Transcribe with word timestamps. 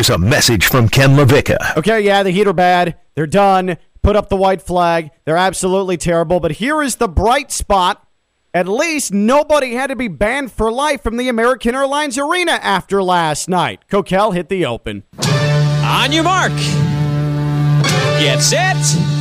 Here's 0.00 0.08
a 0.08 0.16
message 0.16 0.64
from 0.64 0.88
Ken 0.88 1.10
LaVicka. 1.10 1.76
Okay, 1.76 2.00
yeah, 2.00 2.22
the 2.22 2.30
Heat 2.30 2.46
are 2.46 2.54
bad. 2.54 2.96
They're 3.14 3.26
done. 3.26 3.76
Put 4.00 4.16
up 4.16 4.30
the 4.30 4.36
white 4.36 4.62
flag. 4.62 5.10
They're 5.26 5.36
absolutely 5.36 5.98
terrible. 5.98 6.40
But 6.40 6.52
here 6.52 6.80
is 6.80 6.96
the 6.96 7.06
bright 7.06 7.52
spot. 7.52 8.08
At 8.54 8.66
least 8.66 9.12
nobody 9.12 9.74
had 9.74 9.88
to 9.88 9.96
be 9.96 10.08
banned 10.08 10.52
for 10.52 10.72
life 10.72 11.02
from 11.02 11.18
the 11.18 11.28
American 11.28 11.74
Airlines 11.74 12.16
Arena 12.16 12.52
after 12.52 13.02
last 13.02 13.46
night. 13.46 13.80
Kokell 13.90 14.32
hit 14.32 14.48
the 14.48 14.64
open. 14.64 15.02
On 15.84 16.10
your 16.12 16.24
mark. 16.24 16.52
Get 18.18 18.40
set. 18.40 19.19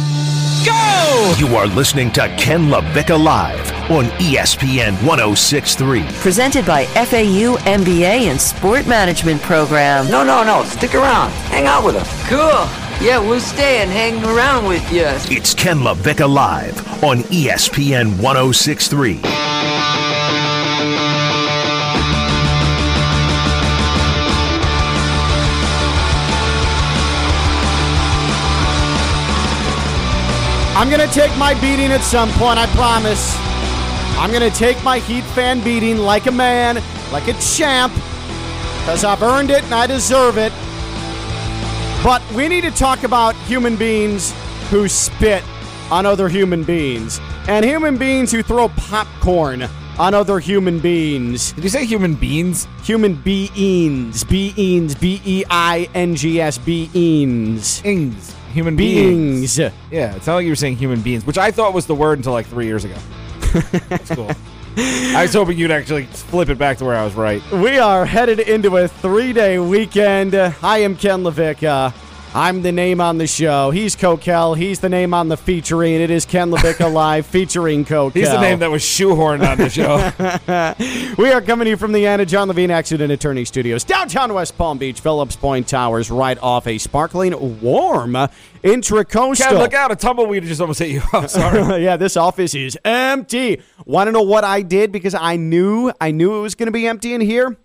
Go! 0.65 1.35
You 1.37 1.55
are 1.55 1.67
listening 1.67 2.11
to 2.11 2.27
Ken 2.37 2.65
LaVicka 2.65 3.23
Live 3.23 3.71
on 3.89 4.05
ESPN 4.19 4.91
1063. 5.05 6.03
Presented 6.19 6.65
by 6.65 6.85
FAU 6.85 7.55
MBA 7.63 8.29
and 8.29 8.39
Sport 8.39 8.85
Management 8.85 9.41
Program. 9.41 10.09
No, 10.09 10.23
no, 10.23 10.43
no. 10.43 10.63
Stick 10.63 10.95
around. 10.95 11.29
Hang 11.51 11.65
out 11.65 11.85
with 11.85 11.95
us. 11.95 12.27
Cool. 12.27 12.67
Yeah, 13.05 13.19
we'll 13.19 13.39
stay 13.39 13.81
and 13.81 13.89
hang 13.89 14.21
around 14.25 14.67
with 14.67 14.91
you. 14.91 15.05
It's 15.35 15.53
Ken 15.53 15.77
LaVicka 15.77 16.27
Live 16.27 17.03
on 17.03 17.19
ESPN 17.19 18.21
1063. 18.21 19.21
I'm 30.75 30.89
going 30.89 31.07
to 31.07 31.13
take 31.13 31.35
my 31.37 31.53
beating 31.59 31.91
at 31.91 32.01
some 32.01 32.29
point, 32.31 32.57
I 32.57 32.65
promise. 32.67 33.35
I'm 34.17 34.31
going 34.31 34.49
to 34.49 34.57
take 34.57 34.81
my 34.83 34.99
Heat 34.99 35.23
fan 35.35 35.63
beating 35.63 35.97
like 35.97 36.27
a 36.27 36.31
man, 36.31 36.75
like 37.11 37.27
a 37.27 37.33
champ, 37.33 37.93
because 38.79 39.03
I've 39.03 39.21
earned 39.21 39.49
it 39.49 39.63
and 39.63 39.73
I 39.73 39.87
deserve 39.87 40.37
it. 40.37 40.53
But 42.03 42.21
we 42.33 42.47
need 42.47 42.61
to 42.61 42.71
talk 42.71 43.03
about 43.03 43.35
human 43.47 43.75
beings 43.75 44.33
who 44.69 44.87
spit 44.87 45.43
on 45.91 46.05
other 46.05 46.29
human 46.29 46.63
beings 46.63 47.19
and 47.47 47.65
human 47.65 47.97
beings 47.97 48.31
who 48.31 48.43
throw 48.43 48.69
popcorn 48.69 49.67
on 49.97 50.13
other 50.13 50.39
human 50.39 50.79
beings. 50.79 51.51
Did 51.53 51.63
you 51.65 51.69
say 51.69 51.85
human 51.85 52.15
beings? 52.15 52.67
Human 52.83 53.15
beings. 53.15 54.23
Beings. 54.23 54.95
B 54.95 55.21
E 55.25 55.43
I 55.49 55.89
N 55.93 56.15
G 56.15 56.39
S. 56.39 56.57
Beings. 56.57 57.81
Ings. 57.83 58.35
Human 58.53 58.75
beings. 58.75 59.57
Beings. 59.57 59.73
Yeah, 59.91 60.15
it's 60.15 60.27
not 60.27 60.35
like 60.35 60.43
you 60.45 60.51
were 60.51 60.55
saying 60.55 60.77
human 60.77 61.01
beings, 61.01 61.25
which 61.25 61.37
I 61.37 61.51
thought 61.51 61.73
was 61.73 61.85
the 61.85 61.95
word 61.95 62.19
until 62.19 62.33
like 62.33 62.47
three 62.47 62.65
years 62.65 62.85
ago. 62.85 62.95
That's 63.89 64.13
cool. 64.13 64.31
I 64.77 65.23
was 65.23 65.33
hoping 65.33 65.57
you'd 65.57 65.71
actually 65.71 66.05
flip 66.05 66.49
it 66.49 66.57
back 66.57 66.77
to 66.77 66.85
where 66.85 66.95
I 66.95 67.03
was 67.03 67.13
right. 67.13 67.41
We 67.51 67.79
are 67.79 68.05
headed 68.05 68.39
into 68.39 68.77
a 68.77 68.87
three 68.87 69.33
day 69.33 69.59
weekend. 69.59 70.35
I 70.35 70.79
am 70.79 70.95
Ken 70.95 71.23
LaVicka. 71.23 71.93
I'm 72.33 72.61
the 72.61 72.71
name 72.71 73.01
on 73.01 73.17
the 73.17 73.25
show. 73.25 73.71
He's 73.71 73.95
Kokell. 73.95 74.55
He's 74.55 74.79
the 74.81 74.89
name 74.89 75.15
on 75.15 75.29
the 75.29 75.37
featuring. 75.37 75.95
It 75.95 76.11
is 76.11 76.25
Ken 76.25 76.51
LaVicka 76.51 76.91
Live 76.93 77.25
featuring 77.25 77.85
Kokell. 77.85 78.13
He's 78.13 78.29
the 78.29 78.39
name 78.39 78.59
that 78.59 78.69
was 78.69 78.83
shoehorned 78.83 79.47
on 79.47 79.57
the 79.57 79.69
show. 79.69 79.97
We 81.17 81.31
are 81.31 81.41
coming 81.41 81.65
to 81.65 81.71
you 81.71 81.77
from 81.77 81.91
the 81.91 82.05
Anna 82.05 82.25
John 82.25 82.47
Levine 82.47 82.71
Accident 82.71 83.11
Attorney 83.11 83.43
Studios, 83.43 83.83
downtown 83.83 84.33
West 84.33 84.57
Palm 84.57 84.77
Beach, 84.77 84.99
Phillips 84.99 85.35
Point 85.35 85.67
Towers, 85.67 86.11
right 86.11 86.37
off 86.41 86.67
a 86.67 86.77
sparkling, 86.77 87.61
warm 87.61 88.13
intracoastal. 88.63 89.37
Ken, 89.37 89.57
look 89.57 89.73
out! 89.73 89.91
A 89.91 89.95
tumbleweed 89.95 90.43
just 90.43 90.61
almost 90.61 90.79
hit 90.79 90.89
you. 90.89 91.01
I'm 91.13 91.27
sorry. 91.27 91.83
yeah, 91.83 91.97
this 91.97 92.15
office 92.15 92.53
is 92.53 92.77
empty. 92.85 93.61
Want 93.85 94.07
to 94.07 94.11
know 94.11 94.21
what 94.21 94.43
I 94.43 94.61
did 94.61 94.91
because 94.91 95.15
I 95.15 95.35
knew 95.35 95.91
I 95.99 96.11
knew 96.11 96.37
it 96.37 96.41
was 96.41 96.55
going 96.55 96.67
to 96.67 96.71
be 96.71 96.87
empty 96.87 97.13
in 97.13 97.21
here? 97.21 97.57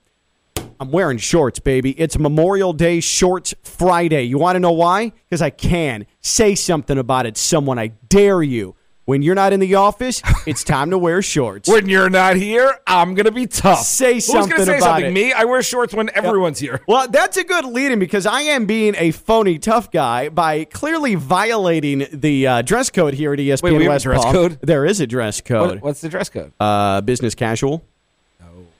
I'm 0.80 0.90
wearing 0.90 1.18
shorts, 1.18 1.58
baby. 1.58 1.98
It's 2.00 2.18
Memorial 2.18 2.72
Day 2.72 3.00
Shorts 3.00 3.54
Friday. 3.62 4.22
You 4.24 4.38
want 4.38 4.56
to 4.56 4.60
know 4.60 4.72
why? 4.72 5.12
Because 5.28 5.42
I 5.42 5.50
can. 5.50 6.06
Say 6.20 6.54
something 6.54 6.98
about 6.98 7.26
it, 7.26 7.36
someone. 7.36 7.78
I 7.78 7.88
dare 8.08 8.42
you. 8.42 8.74
When 9.06 9.20
you're 9.20 9.34
not 9.34 9.52
in 9.52 9.60
the 9.60 9.74
office, 9.74 10.22
it's 10.46 10.64
time 10.64 10.88
to 10.90 10.96
wear 10.98 11.20
shorts. 11.20 11.68
when 11.68 11.88
you're 11.90 12.08
not 12.08 12.36
here, 12.36 12.78
I'm 12.86 13.14
gonna 13.14 13.30
be 13.30 13.46
tough. 13.46 13.80
Say 13.80 14.14
Who's 14.14 14.24
something 14.26 14.50
gonna 14.50 14.64
say 14.64 14.78
about 14.78 14.86
something? 14.86 15.06
it. 15.06 15.12
Me? 15.12 15.32
I 15.32 15.44
wear 15.44 15.62
shorts 15.62 15.92
when 15.92 16.08
everyone's 16.14 16.58
here. 16.58 16.80
Well, 16.88 17.06
that's 17.08 17.36
a 17.36 17.44
good 17.44 17.66
lead 17.66 17.92
in 17.92 17.98
because 17.98 18.24
I 18.24 18.40
am 18.42 18.64
being 18.64 18.94
a 18.96 19.10
phony 19.10 19.58
tough 19.58 19.90
guy 19.90 20.30
by 20.30 20.64
clearly 20.64 21.16
violating 21.16 22.06
the 22.12 22.46
uh, 22.46 22.62
dress 22.62 22.88
code 22.88 23.12
here 23.14 23.34
at 23.34 23.38
ESPN 23.38 23.62
Wait, 23.62 23.72
we 23.72 23.82
have 23.84 23.90
a 23.90 23.94
West 23.94 24.04
dress 24.04 24.22
Palm. 24.24 24.32
code? 24.34 24.58
There 24.62 24.86
is 24.86 25.00
a 25.00 25.06
dress 25.06 25.40
code. 25.42 25.68
What, 25.76 25.82
what's 25.82 26.00
the 26.00 26.08
dress 26.08 26.30
code? 26.30 26.52
Uh, 26.58 27.02
business 27.02 27.34
casual. 27.34 27.84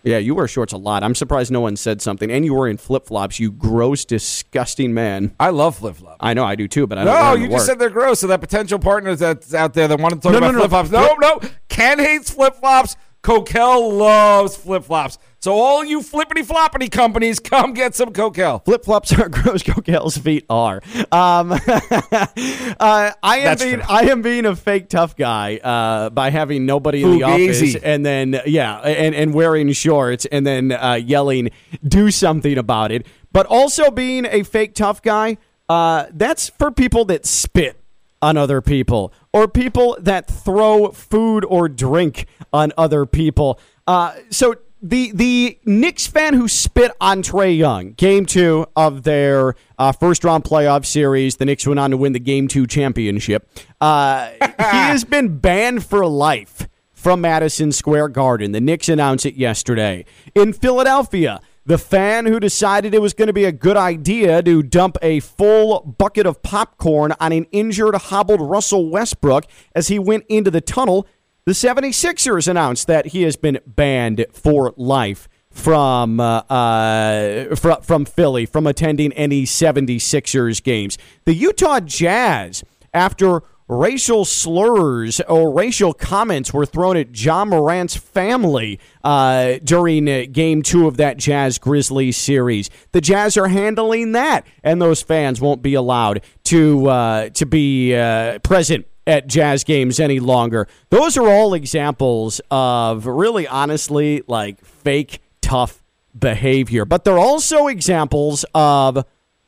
Yeah, 0.05 0.19
you 0.19 0.35
wear 0.35 0.47
shorts 0.47 0.73
a 0.73 0.77
lot. 0.77 1.03
I'm 1.03 1.15
surprised 1.15 1.51
no 1.51 1.61
one 1.61 1.77
said 1.77 2.03
something. 2.03 2.31
And 2.31 2.45
you 2.45 2.55
were 2.55 2.69
in 2.69 2.77
flip 2.77 3.07
flops, 3.07 3.41
you 3.41 3.51
gross, 3.51 4.05
disgusting 4.05 4.93
man. 4.95 5.35
I 5.41 5.51
love 5.51 5.77
flip 5.77 5.97
flops. 5.97 6.19
I 6.21 6.35
know 6.35 6.45
I 6.45 6.55
do 6.57 6.69
too, 6.69 6.87
but 6.87 6.99
I 6.99 7.05
don't. 7.05 7.15
wear 7.15 7.23
No, 7.25 7.33
you 7.35 7.47
to 7.47 7.53
just 7.53 7.53
work. 7.53 7.63
said 7.67 7.79
they're 7.79 7.91
gross. 7.91 8.21
So 8.21 8.27
that 8.27 8.41
potential 8.41 8.79
partner 8.79 9.17
that's 9.17 9.55
out 9.55 9.73
there 9.75 9.89
that 9.89 9.99
want 9.99 10.15
to 10.15 10.21
talk 10.21 10.33
No, 10.33 10.39
no, 10.41 10.49
about 10.49 10.53
no. 10.55 10.59
flip 10.69 10.71
flops. 10.71 10.91
No, 10.91 11.15
no. 11.15 11.41
Ken 11.69 11.99
hates 11.99 12.31
flip 12.31 12.55
flops. 12.57 12.97
Kokell 13.23 13.99
loves 13.99 14.55
flip 14.57 14.85
flops. 14.85 15.17
So 15.45 15.53
all 15.53 15.85
you 15.85 16.01
flippity 16.01 16.41
floppity 16.41 16.91
companies, 16.91 17.39
come 17.39 17.75
get 17.75 17.95
some 17.95 18.15
Kokell. 18.15 18.65
Flip 18.65 18.83
flops 18.83 19.13
are 19.13 19.29
gross. 19.29 19.63
Kokell's 19.63 20.17
feet 20.17 20.47
are. 20.49 20.81
Um, 21.13 21.53
uh, 21.53 21.59
I 21.61 23.37
am 23.41 23.45
That's 23.45 23.63
being 23.63 23.75
true. 23.75 23.85
I 23.87 24.05
am 24.05 24.23
being 24.23 24.47
a 24.47 24.57
fake 24.57 24.89
tough 24.89 25.17
guy 25.17 25.59
uh, 25.59 26.09
by 26.09 26.31
having 26.31 26.65
nobody 26.65 27.03
in 27.03 27.11
the 27.11 27.21
Fugazi. 27.21 27.49
office 27.51 27.75
and 27.75 28.07
then 28.07 28.41
yeah 28.47 28.79
and 28.79 29.15
and 29.15 29.35
wearing 29.35 29.71
shorts 29.73 30.25
and 30.25 30.47
then 30.47 30.73
uh, 30.73 30.95
yelling 30.95 31.51
do 31.87 32.11
something 32.11 32.57
about 32.57 32.91
it. 32.91 33.07
But 33.31 33.45
also 33.45 33.91
being 33.91 34.25
a 34.25 34.45
fake 34.45 34.75
tough 34.75 35.03
guy. 35.03 35.37
Uh, 35.69 36.07
that's 36.15 36.49
for 36.49 36.71
people 36.71 37.05
that 37.05 37.27
spit 37.27 37.79
on 38.23 38.39
other 38.39 38.63
people 38.63 39.13
or 39.35 39.47
people 39.47 39.99
that 40.01 40.27
throw 40.27 40.91
food 40.93 41.45
or 41.45 41.69
drink 41.69 42.29
on 42.51 42.73
other 42.79 43.05
people. 43.05 43.61
Uh, 43.87 44.15
so 44.31 44.55
the 44.85 45.13
the 45.13 45.59
Knicks 45.65 46.07
fan 46.07 46.35
who 46.35 46.47
spit 46.47 46.93
on 47.01 47.23
Trae 47.23 47.57
Young, 47.57 47.93
game 47.93 48.27
two 48.27 48.67
of 48.77 49.03
their 49.03 49.55
uh, 49.79 49.93
first 49.93 50.23
round 50.25 50.45
playoff 50.45 50.85
series, 50.85 51.37
the 51.37 51.47
Knicks 51.47 51.67
went 51.67 51.81
on 51.81 51.91
to 51.91 51.97
win 51.97 52.13
the 52.13 52.21
game 52.21 52.49
two 52.49 52.67
championship. 52.67 53.49
Uh, 53.81 54.29
he 54.41 54.47
has 54.59 55.03
been 55.05 55.39
banned 55.39 55.87
for 55.87 56.07
life 56.07 56.69
from 56.93 57.23
Madison 57.23 57.73
Square 57.73 58.11
Garden. 58.11 58.53
The 58.53 58.61
Knicks 58.61 58.91
announced 58.91 59.25
it 59.25 59.37
yesterday. 59.37 60.05
In 60.35 60.53
Philadelphia, 60.53 61.41
the 61.65 61.79
fan 61.79 62.27
who 62.27 62.39
decided 62.39 62.93
it 62.93 63.01
was 63.01 63.15
going 63.15 63.29
to 63.29 63.33
be 63.33 63.45
a 63.45 63.53
good 63.53 63.79
idea 63.79 64.43
to 64.43 64.63
dump 64.63 64.99
a 65.01 65.21
full 65.21 65.81
bucket 65.81 66.27
of 66.27 66.43
popcorn 66.43 67.15
on 67.21 67.33
an 67.33 67.47
injured, 67.53 67.95
hobbled 67.95 68.43
Russell 68.43 68.91
Westbrook 68.91 69.47
as 69.75 69.89
he 69.89 69.99
went 69.99 70.25
into 70.29 70.51
the 70.51 70.61
tunnel, 70.61 71.07
the 71.47 71.53
76ers 71.53 72.49
announced 72.49 72.87
that 72.87 73.09
he 73.09 73.23
has 73.23 73.37
been 73.37 73.61
banned 73.67 74.25
for 74.33 74.73
life 74.77 75.29
from 75.51 76.19
uh, 76.19 76.39
uh, 76.51 77.55
fr- 77.55 77.83
from 77.83 78.05
Philly 78.05 78.45
from 78.47 78.67
attending 78.67 79.13
any 79.13 79.45
76ers 79.45 80.63
games. 80.63 80.99
The 81.27 81.35
Utah 81.35 81.81
Jazz, 81.81 82.65
after 82.93 83.43
racial 83.69 84.25
slurs 84.25 85.21
or 85.23 85.51
racial 85.53 85.95
comments 85.95 86.53
were 86.53 86.67
thrown 86.67 86.97
at 86.97 87.19
Ja 87.19 87.45
Morant's 87.45 87.97
family 87.97 88.79
uh, 89.03 89.55
during 89.65 90.09
uh, 90.09 90.25
game 90.31 90.63
two 90.63 90.87
of 90.87 90.97
that 90.99 91.17
Jazz 91.17 91.59
Grizzlies 91.59 92.17
series. 92.17 92.69
The 92.93 93.01
Jazz 93.01 93.37
are 93.37 93.49
handling 93.49 94.13
that, 94.13 94.47
and 94.63 94.83
those 94.83 95.03
fans 95.03 95.41
won't 95.41 95.63
be 95.63 95.75
allowed 95.75 96.23
to 96.45 96.89
uh, 96.89 97.29
to 97.31 97.47
be 97.47 97.95
uh, 97.95 98.39
present 98.41 98.87
at 99.07 99.27
jazz 99.27 99.65
games 99.65 100.01
any 100.01 100.21
longer. 100.21 100.67
Those 100.91 101.17
are 101.17 101.29
all 101.29 101.55
examples 101.55 102.41
of 102.51 103.07
really 103.07 103.47
honestly 103.47 104.23
like 104.27 104.65
fake 104.65 105.21
tough 105.41 105.83
behavior. 106.19 106.85
But 106.85 107.05
they're 107.05 107.19
also 107.19 107.67
examples 107.67 108.45
of 108.55 109.05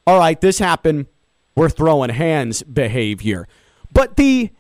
all 0.07 0.19
right, 0.19 0.41
this 0.41 0.59
happened, 0.59 1.07
we're 1.57 1.69
throwing 1.69 2.11
hands 2.11 2.63
behavior. 2.63 3.49
But 3.93 4.17
the 4.17 4.51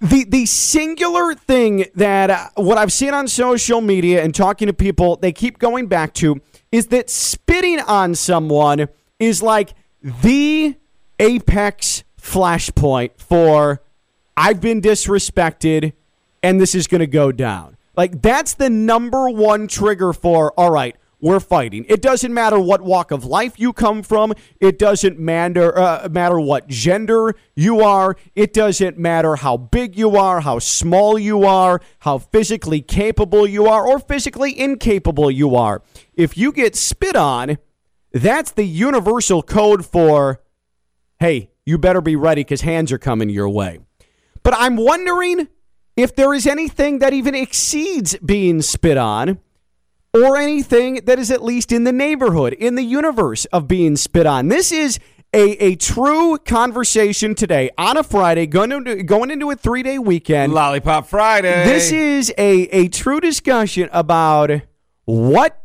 the 0.00 0.24
the 0.24 0.44
singular 0.46 1.34
thing 1.34 1.86
that 1.94 2.30
uh, 2.30 2.48
what 2.56 2.76
I've 2.76 2.92
seen 2.92 3.14
on 3.14 3.28
social 3.28 3.80
media 3.80 4.22
and 4.22 4.34
talking 4.34 4.66
to 4.66 4.74
people 4.74 5.16
they 5.16 5.32
keep 5.32 5.58
going 5.58 5.86
back 5.86 6.12
to 6.14 6.40
is 6.70 6.88
that 6.88 7.08
spitting 7.08 7.80
on 7.80 8.14
someone 8.14 8.88
is 9.18 9.42
like 9.42 9.70
the 10.02 10.76
apex 11.18 12.04
flashpoint 12.20 13.12
for 13.16 13.80
I've 14.36 14.60
been 14.60 14.80
disrespected 14.80 15.92
and 16.42 16.60
this 16.60 16.74
is 16.74 16.86
going 16.86 17.00
to 17.00 17.06
go 17.06 17.32
down. 17.32 17.76
Like 17.96 18.20
that's 18.20 18.54
the 18.54 18.68
number 18.68 19.30
one 19.30 19.68
trigger 19.68 20.12
for 20.12 20.52
all 20.58 20.70
right, 20.70 20.94
we're 21.18 21.40
fighting. 21.40 21.86
It 21.88 22.02
doesn't 22.02 22.32
matter 22.34 22.60
what 22.60 22.82
walk 22.82 23.10
of 23.10 23.24
life 23.24 23.58
you 23.58 23.72
come 23.72 24.02
from. 24.02 24.34
It 24.60 24.78
doesn't 24.78 25.18
matter 25.18 25.76
uh, 25.78 26.08
matter 26.10 26.38
what 26.38 26.68
gender 26.68 27.34
you 27.54 27.80
are. 27.80 28.16
It 28.34 28.52
doesn't 28.52 28.98
matter 28.98 29.36
how 29.36 29.56
big 29.56 29.96
you 29.96 30.16
are, 30.16 30.40
how 30.40 30.58
small 30.58 31.18
you 31.18 31.44
are, 31.44 31.80
how 32.00 32.18
physically 32.18 32.82
capable 32.82 33.46
you 33.46 33.66
are, 33.66 33.86
or 33.88 33.98
physically 33.98 34.58
incapable 34.58 35.30
you 35.30 35.56
are. 35.56 35.80
If 36.14 36.36
you 36.36 36.52
get 36.52 36.76
spit 36.76 37.16
on, 37.16 37.56
That's 38.12 38.52
the 38.52 38.64
universal 38.64 39.42
code 39.42 39.84
for, 39.84 40.40
hey, 41.20 41.50
you 41.66 41.76
better 41.76 42.00
be 42.00 42.16
ready 42.16 42.40
because 42.40 42.62
hands 42.62 42.90
are 42.90 42.98
coming 42.98 43.28
your 43.28 43.48
way. 43.48 43.80
But 44.46 44.54
I'm 44.56 44.76
wondering 44.76 45.48
if 45.96 46.14
there 46.14 46.32
is 46.32 46.46
anything 46.46 47.00
that 47.00 47.12
even 47.12 47.34
exceeds 47.34 48.16
being 48.18 48.62
spit 48.62 48.96
on 48.96 49.40
or 50.14 50.36
anything 50.36 51.00
that 51.06 51.18
is 51.18 51.32
at 51.32 51.42
least 51.42 51.72
in 51.72 51.82
the 51.82 51.90
neighborhood, 51.90 52.52
in 52.52 52.76
the 52.76 52.84
universe 52.84 53.46
of 53.46 53.66
being 53.66 53.96
spit 53.96 54.24
on. 54.24 54.46
This 54.46 54.70
is 54.70 55.00
a, 55.34 55.56
a 55.60 55.74
true 55.74 56.38
conversation 56.38 57.34
today 57.34 57.70
on 57.76 57.96
a 57.96 58.04
Friday, 58.04 58.46
going 58.46 58.70
into, 58.70 59.02
going 59.02 59.32
into 59.32 59.50
a 59.50 59.56
three 59.56 59.82
day 59.82 59.98
weekend. 59.98 60.54
Lollipop 60.54 61.08
Friday. 61.08 61.64
This 61.64 61.90
is 61.90 62.32
a, 62.38 62.68
a 62.68 62.86
true 62.86 63.18
discussion 63.18 63.88
about 63.90 64.52
what 65.06 65.60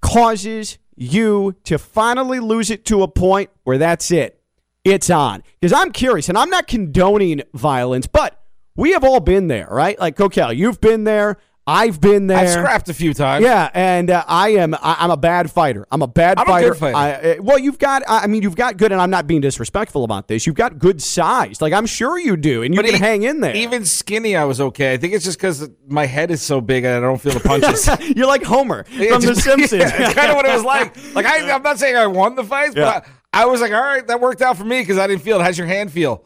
causes 0.00 0.78
you 0.94 1.56
to 1.64 1.78
finally 1.78 2.38
lose 2.38 2.70
it 2.70 2.84
to 2.84 3.02
a 3.02 3.08
point 3.08 3.50
where 3.64 3.78
that's 3.78 4.12
it. 4.12 4.40
It's 4.84 5.10
on. 5.10 5.42
Because 5.60 5.72
I'm 5.72 5.92
curious, 5.92 6.28
and 6.28 6.36
I'm 6.36 6.50
not 6.50 6.66
condoning 6.66 7.42
violence, 7.54 8.06
but 8.06 8.40
we 8.76 8.92
have 8.92 9.04
all 9.04 9.20
been 9.20 9.46
there, 9.48 9.68
right? 9.70 9.98
Like, 9.98 10.16
Kokell, 10.16 10.56
you've 10.56 10.80
been 10.80 11.04
there. 11.04 11.36
I've 11.64 12.00
been 12.00 12.26
there. 12.26 12.38
I've 12.38 12.48
scrapped 12.50 12.88
a 12.88 12.94
few 12.94 13.14
times. 13.14 13.44
Yeah, 13.44 13.70
and 13.72 14.10
uh, 14.10 14.24
I 14.26 14.48
am. 14.54 14.74
I, 14.74 14.96
I'm 14.98 15.12
a 15.12 15.16
bad 15.16 15.48
fighter. 15.48 15.86
I'm 15.92 16.02
a 16.02 16.08
bad 16.08 16.36
I'm 16.36 16.48
a 16.48 16.50
fighter. 16.50 16.70
good 16.70 16.78
fighter. 16.78 16.96
I, 16.96 17.12
uh, 17.12 17.34
well, 17.40 17.56
you've 17.56 17.78
got. 17.78 18.02
I 18.08 18.26
mean, 18.26 18.42
you've 18.42 18.56
got 18.56 18.78
good, 18.78 18.90
and 18.90 19.00
I'm 19.00 19.10
not 19.10 19.28
being 19.28 19.40
disrespectful 19.40 20.02
about 20.02 20.26
this. 20.26 20.44
You've 20.44 20.56
got 20.56 20.80
good 20.80 21.00
size. 21.00 21.62
Like 21.62 21.72
I'm 21.72 21.86
sure 21.86 22.18
you 22.18 22.36
do, 22.36 22.64
and 22.64 22.74
you 22.74 22.80
But 22.82 22.86
can 22.86 22.96
e- 22.96 22.98
hang 22.98 23.22
in 23.22 23.38
there. 23.42 23.54
Even 23.54 23.84
skinny, 23.84 24.34
I 24.34 24.42
was 24.42 24.60
okay. 24.60 24.92
I 24.92 24.96
think 24.96 25.12
it's 25.14 25.24
just 25.24 25.38
because 25.38 25.70
my 25.86 26.04
head 26.06 26.32
is 26.32 26.42
so 26.42 26.60
big 26.60 26.82
and 26.84 26.96
I 26.96 26.98
don't 26.98 27.20
feel 27.20 27.32
the 27.34 27.38
punches. 27.38 27.88
You're 28.16 28.26
like 28.26 28.42
Homer 28.42 28.84
Yeah, 28.90 29.12
from 29.12 29.22
The 29.26 29.34
Simpsons. 29.40 29.82
yeah, 29.82 30.02
it's 30.06 30.14
kind 30.14 30.30
of 30.30 30.36
what 30.36 30.46
it 30.46 30.52
was 30.54 30.64
like. 30.64 30.96
Like 31.14 31.26
I, 31.26 31.48
I'm 31.52 31.62
not 31.62 31.78
saying 31.78 31.94
I 31.94 32.08
won 32.08 32.34
the 32.34 32.42
fights, 32.42 32.74
Yeah. 32.74 32.84
but 32.84 33.04
I, 33.06 33.08
I 33.32 33.46
was 33.46 33.60
like, 33.60 33.72
all 33.72 33.80
right, 33.80 34.06
that 34.06 34.20
worked 34.20 34.42
out 34.42 34.56
for 34.56 34.64
me 34.64 34.80
because 34.80 34.98
I 34.98 35.06
didn't 35.06 35.22
feel 35.22 35.40
it. 35.40 35.42
How's 35.42 35.58
your 35.58 35.66
hand 35.66 35.90
feel? 35.90 36.24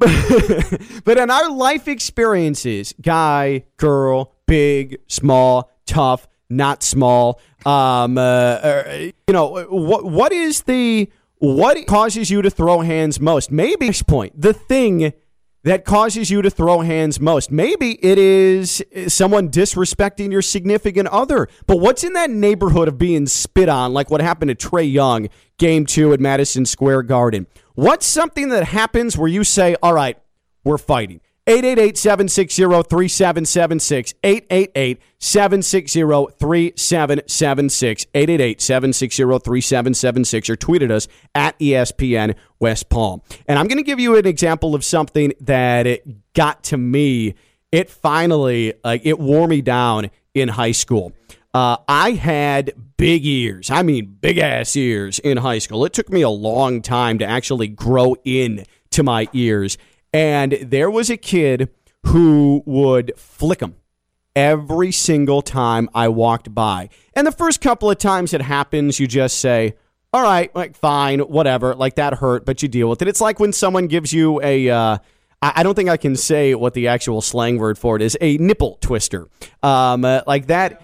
But 1.04 1.18
in 1.18 1.30
our 1.30 1.50
life 1.50 1.86
experiences, 1.86 2.94
guy, 3.00 3.64
girl, 3.76 4.32
big, 4.46 4.98
small, 5.06 5.70
tough, 5.86 6.26
not 6.48 6.82
small, 6.82 7.40
um, 7.66 8.16
uh, 8.16 8.20
uh, 8.20 8.98
you 9.26 9.32
know, 9.34 9.64
what 9.68 10.04
what 10.04 10.32
is 10.32 10.62
the 10.62 11.10
what 11.38 11.86
causes 11.86 12.30
you 12.30 12.40
to 12.42 12.50
throw 12.50 12.80
hands 12.80 13.20
most? 13.20 13.50
Maybe 13.50 13.90
point, 14.06 14.40
the 14.40 14.54
thing 14.54 15.12
that 15.64 15.84
causes 15.84 16.30
you 16.30 16.40
to 16.42 16.50
throw 16.50 16.80
hands 16.80 17.18
most. 17.20 17.50
Maybe 17.50 17.92
it 18.04 18.18
is 18.18 18.82
someone 19.08 19.50
disrespecting 19.50 20.30
your 20.30 20.42
significant 20.42 21.08
other. 21.08 21.48
But 21.66 21.80
what's 21.80 22.04
in 22.04 22.12
that 22.12 22.30
neighborhood 22.30 22.86
of 22.86 22.96
being 22.96 23.26
spit 23.26 23.68
on, 23.68 23.92
like 23.92 24.10
what 24.10 24.20
happened 24.20 24.50
to 24.50 24.54
Trae 24.54 24.90
Young, 24.90 25.28
game 25.58 25.86
two 25.86 26.12
at 26.12 26.20
Madison 26.20 26.66
Square 26.66 27.04
Garden? 27.04 27.46
What's 27.74 28.06
something 28.06 28.50
that 28.50 28.64
happens 28.64 29.18
where 29.18 29.28
you 29.28 29.42
say, 29.42 29.74
all 29.82 29.94
right, 29.94 30.16
we're 30.62 30.78
fighting? 30.78 31.20
888 31.46 31.98
760 31.98 32.62
3776. 32.88 34.14
888 34.24 35.02
760 35.18 36.00
3776. 36.38 38.06
888 38.14 38.60
760 38.60 39.22
3776. 39.22 40.50
Or 40.50 40.56
tweeted 40.56 40.90
us 40.90 41.06
at 41.34 41.58
ESPN 41.58 42.34
West 42.58 42.88
Palm. 42.88 43.20
And 43.46 43.58
I'm 43.58 43.68
going 43.68 43.78
to 43.78 43.84
give 43.84 44.00
you 44.00 44.16
an 44.16 44.26
example 44.26 44.74
of 44.74 44.84
something 44.84 45.34
that 45.40 45.86
it 45.86 46.32
got 46.32 46.62
to 46.64 46.78
me. 46.78 47.34
It 47.70 47.90
finally, 47.90 48.72
like, 48.82 49.02
it 49.04 49.18
wore 49.18 49.46
me 49.46 49.60
down 49.60 50.10
in 50.32 50.48
high 50.48 50.72
school. 50.72 51.12
Uh, 51.52 51.76
I 51.86 52.12
had 52.12 52.72
big 52.96 53.26
ears. 53.26 53.70
I 53.70 53.82
mean, 53.82 54.16
big 54.20 54.38
ass 54.38 54.74
ears 54.76 55.18
in 55.18 55.36
high 55.36 55.58
school. 55.58 55.84
It 55.84 55.92
took 55.92 56.08
me 56.08 56.22
a 56.22 56.30
long 56.30 56.80
time 56.80 57.18
to 57.18 57.26
actually 57.26 57.68
grow 57.68 58.16
in 58.24 58.64
to 58.90 59.02
my 59.02 59.28
ears. 59.34 59.76
And 60.14 60.52
there 60.62 60.90
was 60.90 61.10
a 61.10 61.16
kid 61.16 61.68
who 62.06 62.62
would 62.66 63.12
flick 63.16 63.58
them 63.58 63.74
every 64.36 64.92
single 64.92 65.42
time 65.42 65.88
I 65.94 66.08
walked 66.08 66.54
by. 66.54 66.88
And 67.14 67.26
the 67.26 67.32
first 67.32 67.60
couple 67.60 67.90
of 67.90 67.98
times 67.98 68.32
it 68.32 68.40
happens, 68.40 69.00
you 69.00 69.06
just 69.06 69.38
say, 69.38 69.74
all 70.12 70.22
right, 70.22 70.54
like, 70.54 70.76
fine, 70.76 71.18
whatever. 71.18 71.74
Like, 71.74 71.96
that 71.96 72.14
hurt, 72.14 72.46
but 72.46 72.62
you 72.62 72.68
deal 72.68 72.88
with 72.88 73.02
it. 73.02 73.08
It's 73.08 73.20
like 73.20 73.40
when 73.40 73.52
someone 73.52 73.88
gives 73.88 74.12
you 74.12 74.40
a. 74.42 74.70
Uh, 74.70 74.98
I 75.42 75.62
don't 75.62 75.74
think 75.74 75.90
I 75.90 75.98
can 75.98 76.16
say 76.16 76.54
what 76.54 76.72
the 76.72 76.88
actual 76.88 77.20
slang 77.20 77.58
word 77.58 77.76
for 77.76 77.96
it 77.96 78.02
is. 78.02 78.16
A 78.20 78.38
nipple 78.38 78.78
twister, 78.80 79.28
um, 79.62 80.04
uh, 80.04 80.22
like 80.26 80.46
that. 80.46 80.80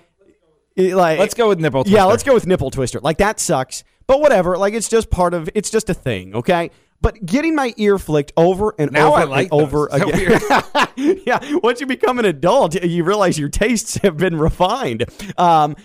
Like, 0.77 1.19
Let's 1.19 1.35
go 1.35 1.49
with 1.49 1.61
nipple 1.61 1.85
Twister. 1.85 1.97
Yeah, 1.97 2.05
let's 2.05 2.23
go 2.23 2.35
with 2.35 2.47
nipple 2.47 2.71
twister. 2.71 3.01
Like 3.01 3.19
that 3.19 3.41
sucks, 3.41 3.85
but 4.07 4.21
whatever. 4.21 4.59
Like 4.59 4.75
it's 4.75 4.89
just 4.89 5.11
part 5.11 5.33
of. 5.33 5.49
It's 5.55 5.71
just 5.71 5.89
a 5.89 5.95
thing, 5.95 6.35
okay. 6.35 6.71
But 7.03 7.25
getting 7.25 7.55
my 7.55 7.73
ear 7.79 7.99
flicked 7.99 8.33
over 8.37 8.75
and 8.79 8.93
Now 8.93 9.15
over 9.15 9.27
like 9.27 9.51
and 9.51 9.53
over 9.53 9.89
those. 9.91 10.03
Again. 10.03 11.21
yeah, 11.27 11.39
once 11.63 11.81
you 11.81 11.87
become 11.87 12.19
an 12.19 12.27
adult, 12.27 12.83
you 12.83 13.05
realize 13.05 13.39
your 13.39 13.49
tastes 13.49 13.97
have 13.99 14.19
been 14.19 14.39
refined. 14.39 15.07
Um, 15.39 15.77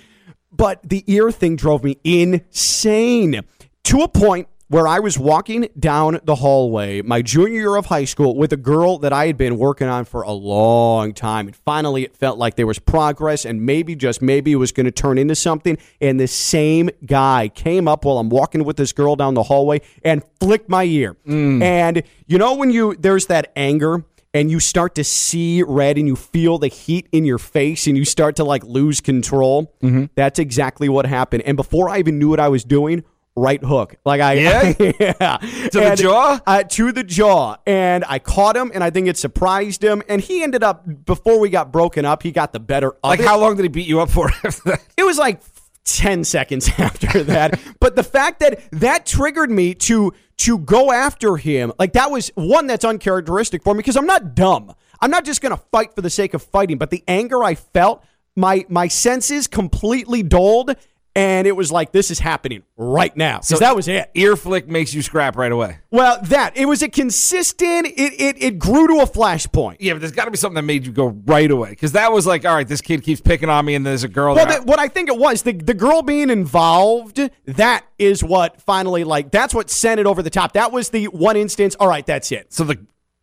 but 0.51 0.81
the 0.83 1.03
ear 1.07 1.31
thing 1.31 1.56
drove 1.56 1.83
me 1.83 1.97
insane 2.03 3.41
to 3.83 4.01
a 4.01 4.07
point 4.07 4.47
where 4.67 4.88
I 4.88 5.00
was 5.00 5.17
walking 5.17 5.69
down 5.79 6.19
the 6.23 6.35
hallway 6.35 7.01
my 7.01 7.21
junior 7.21 7.59
year 7.59 7.75
of 7.75 7.85
high 7.85 8.06
school 8.06 8.35
with 8.35 8.51
a 8.51 8.57
girl 8.57 8.97
that 9.00 9.13
I 9.13 9.27
had 9.27 9.38
been 9.38 9.57
working 9.57 9.88
on 9.88 10.06
for 10.06 10.23
a 10.23 10.31
long 10.31 11.13
time. 11.13 11.47
And 11.47 11.56
finally, 11.56 12.03
it 12.03 12.15
felt 12.15 12.38
like 12.38 12.56
there 12.56 12.67
was 12.67 12.79
progress, 12.79 13.45
and 13.45 13.62
maybe, 13.62 13.95
just 13.95 14.21
maybe, 14.21 14.53
it 14.53 14.56
was 14.56 14.71
going 14.71 14.85
to 14.85 14.91
turn 14.91 15.17
into 15.17 15.35
something. 15.35 15.77
And 16.01 16.19
the 16.19 16.27
same 16.27 16.89
guy 17.06 17.50
came 17.50 17.88
up 17.88 18.06
while 18.06 18.17
I'm 18.17 18.29
walking 18.29 18.63
with 18.63 18.77
this 18.77 18.91
girl 18.91 19.15
down 19.15 19.33
the 19.33 19.44
hallway 19.44 19.81
and 20.03 20.23
flicked 20.39 20.69
my 20.69 20.83
ear. 20.83 21.15
Mm. 21.27 21.61
And 21.61 22.03
you 22.27 22.38
know, 22.38 22.56
when 22.56 22.71
you, 22.71 22.95
there's 22.95 23.27
that 23.27 23.51
anger 23.56 24.03
and 24.33 24.51
you 24.51 24.59
start 24.59 24.95
to 24.95 25.03
see 25.03 25.63
red 25.63 25.97
and 25.97 26.07
you 26.07 26.15
feel 26.15 26.57
the 26.57 26.68
heat 26.68 27.07
in 27.13 27.23
your 27.23 27.38
face 27.38 27.88
and 27.88 27.97
you 27.97 28.03
start 28.03 28.35
to 28.35 28.44
like 28.44 28.63
lose 28.65 29.00
control. 29.00 29.73
Mm-hmm. 29.81 30.06
That's 30.15 30.39
exactly 30.39 30.89
what 30.89 31.06
happened. 31.06 31.44
And 31.44 31.56
before 31.56 31.89
I 31.89 32.00
even 32.00 32.19
knew 32.19 32.29
what 32.29 32.39
I 32.41 32.50
was 32.50 32.65
doing, 32.65 33.06
right 33.35 33.61
hook. 33.63 33.95
Like 34.05 34.21
I 34.21 34.33
Yeah? 34.33 34.73
yeah. 34.79 35.37
To 35.37 35.69
the 35.79 35.95
jaw? 35.97 36.39
Uh, 36.47 36.63
to 36.63 36.91
the 36.91 37.03
jaw. 37.03 37.57
And 37.67 38.05
I 38.07 38.19
caught 38.19 38.55
him 38.55 38.71
and 38.73 38.83
I 38.83 38.89
think 38.89 39.07
it 39.07 39.17
surprised 39.17 39.83
him 39.83 40.01
and 40.07 40.21
he 40.21 40.41
ended 40.43 40.63
up 40.63 41.05
before 41.05 41.39
we 41.39 41.49
got 41.49 41.71
broken 41.71 42.05
up, 42.05 42.23
he 42.23 42.31
got 42.31 42.53
the 42.53 42.59
better 42.59 42.91
of 42.91 42.97
Like, 43.03 43.19
it. 43.19 43.25
how 43.25 43.39
long 43.39 43.55
did 43.57 43.63
he 43.63 43.69
beat 43.69 43.87
you 43.87 43.99
up 43.99 44.09
for 44.09 44.29
after 44.43 44.69
that? 44.71 44.81
It 44.97 45.03
was 45.03 45.17
like 45.17 45.41
10 45.85 46.23
seconds 46.23 46.69
after 46.77 47.23
that. 47.23 47.59
but 47.79 47.95
the 47.95 48.03
fact 48.03 48.39
that 48.39 48.59
that 48.71 49.05
triggered 49.05 49.51
me 49.51 49.73
to 49.75 50.13
to 50.37 50.57
go 50.57 50.91
after 50.91 51.37
him, 51.37 51.71
like 51.80 51.94
that 51.94 52.11
was 52.11 52.30
one 52.35 52.68
that's 52.68 52.83
uncharacteristic 52.83 53.63
for 53.63 53.73
me 53.73 53.77
because 53.77 53.95
I'm 53.95 54.06
not 54.07 54.35
dumb. 54.35 54.73
I'm 54.99 55.11
not 55.11 55.23
just 55.25 55.42
going 55.42 55.56
to 55.56 55.61
fight 55.71 55.94
for 55.94 56.01
the 56.01 56.09
sake 56.09 56.33
of 56.33 56.42
fighting, 56.42 56.77
but 56.77 56.89
the 56.89 57.04
anger 57.07 57.44
I 57.44 57.56
felt, 57.56 58.04
my 58.35 58.65
my 58.68 58.87
senses 58.89 59.47
completely 59.47 60.23
dulled 60.23 60.75
and 61.16 61.48
it 61.48 61.56
was 61.56 61.72
like 61.72 61.92
this 61.94 62.12
is 62.12 62.19
happening 62.19 62.64
right 62.76 63.16
now. 63.16 63.40
So 63.40 63.57
that 63.57 63.76
was 63.76 63.88
it. 63.88 64.12
Ear 64.14 64.36
flick 64.36 64.68
makes 64.68 64.94
you 64.94 65.02
scrap 65.02 65.38
right 65.38 65.52
away. 65.52 65.78
Well, 65.92 66.19
that 66.24 66.57
it 66.57 66.66
was 66.66 66.81
a 66.84 66.90
consistent. 66.90 67.88
It 67.88 68.14
it, 68.19 68.44
it 68.44 68.60
grew 68.60 68.88
to 68.88 69.02
a 69.02 69.06
flashpoint. 69.06 69.78
Yeah, 69.80 69.94
but 69.94 70.00
there's 70.00 70.12
got 70.12 70.26
to 70.26 70.31
be 70.31 70.38
something 70.38 70.56
that 70.56 70.64
made 70.64 70.86
you 70.86 70.92
go 70.92 71.07
right 71.26 71.50
away 71.50 71.69
because 71.69 71.94
that 71.94 72.12
was 72.12 72.28
like, 72.28 72.45
all 72.45 72.54
right, 72.54 72.68
this 72.68 72.81
kid 72.81 73.04
keeps 73.04 73.22
picking 73.22 73.50
on 73.50 73.66
me, 73.66 73.76
and 73.76 73.86
there's 73.86 74.04
a 74.04 74.10
girl. 74.10 74.36
Well, 74.36 74.45
that 74.45 74.62
the, 74.62 74.66
what 74.66 74.80
I 74.80 74.88
think 74.90 75.10
it 75.10 75.18
was 75.18 75.44
the 75.44 75.54
the 75.54 75.74
girl 75.74 76.02
being 76.02 76.30
involved. 76.30 77.19
That 77.45 77.86
is 77.98 78.24
what 78.24 78.62
finally 78.62 79.04
like. 79.06 79.31
That's 79.31 79.54
what 79.54 79.69
sent 79.69 80.00
it 80.00 80.06
over 80.06 80.22
the 80.22 80.30
top. 80.30 80.54
That 80.54 80.72
was 80.72 80.90
the 80.90 81.06
one 81.06 81.38
instance. 81.38 81.76
All 81.80 81.88
right, 81.88 82.06
that's 82.06 82.31
it. 82.31 82.52
so 82.54 82.66
the 82.66 82.78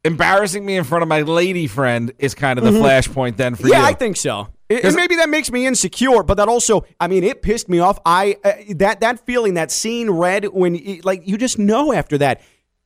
embarrassing 0.05 0.65
me 0.67 0.77
in 0.77 0.85
front 0.85 1.03
of 1.03 1.09
my 1.09 1.23
lady 1.23 1.67
friend 1.67 2.13
is 2.19 2.35
kind 2.35 2.59
of 2.59 2.65
the 2.65 2.73
flashpoint 2.73 3.37
then 3.37 3.55
for 3.55 3.63
Mm-hmm. 3.65 3.73
Yeah. 3.73 3.85
I 3.85 3.93
think 3.93 4.17
so. 4.17 4.49
It- 4.79 4.85
and 4.85 4.95
maybe 4.97 5.17
that 5.17 5.29
makes 5.29 5.51
me 5.51 5.67
insecure, 5.67 6.23
but 6.23 6.37
that 6.37 6.49
also, 6.49 6.85
I 7.01 7.09
mean, 7.09 7.25
it 7.25 7.43
pissed 7.43 7.69
me 7.69 7.79
off. 7.79 7.99
I 8.07 8.37
uh, 8.45 8.53
that 8.77 9.01
that 9.01 9.25
feeling, 9.27 9.55
that 9.55 9.71
scene 9.71 10.11
red 10.11 10.47
when 10.47 10.75
y- 10.75 11.01
like 11.05 11.27
you 11.27 11.37
just 11.39 11.59
know 11.59 11.93
after 11.93 12.19
that 12.19 12.41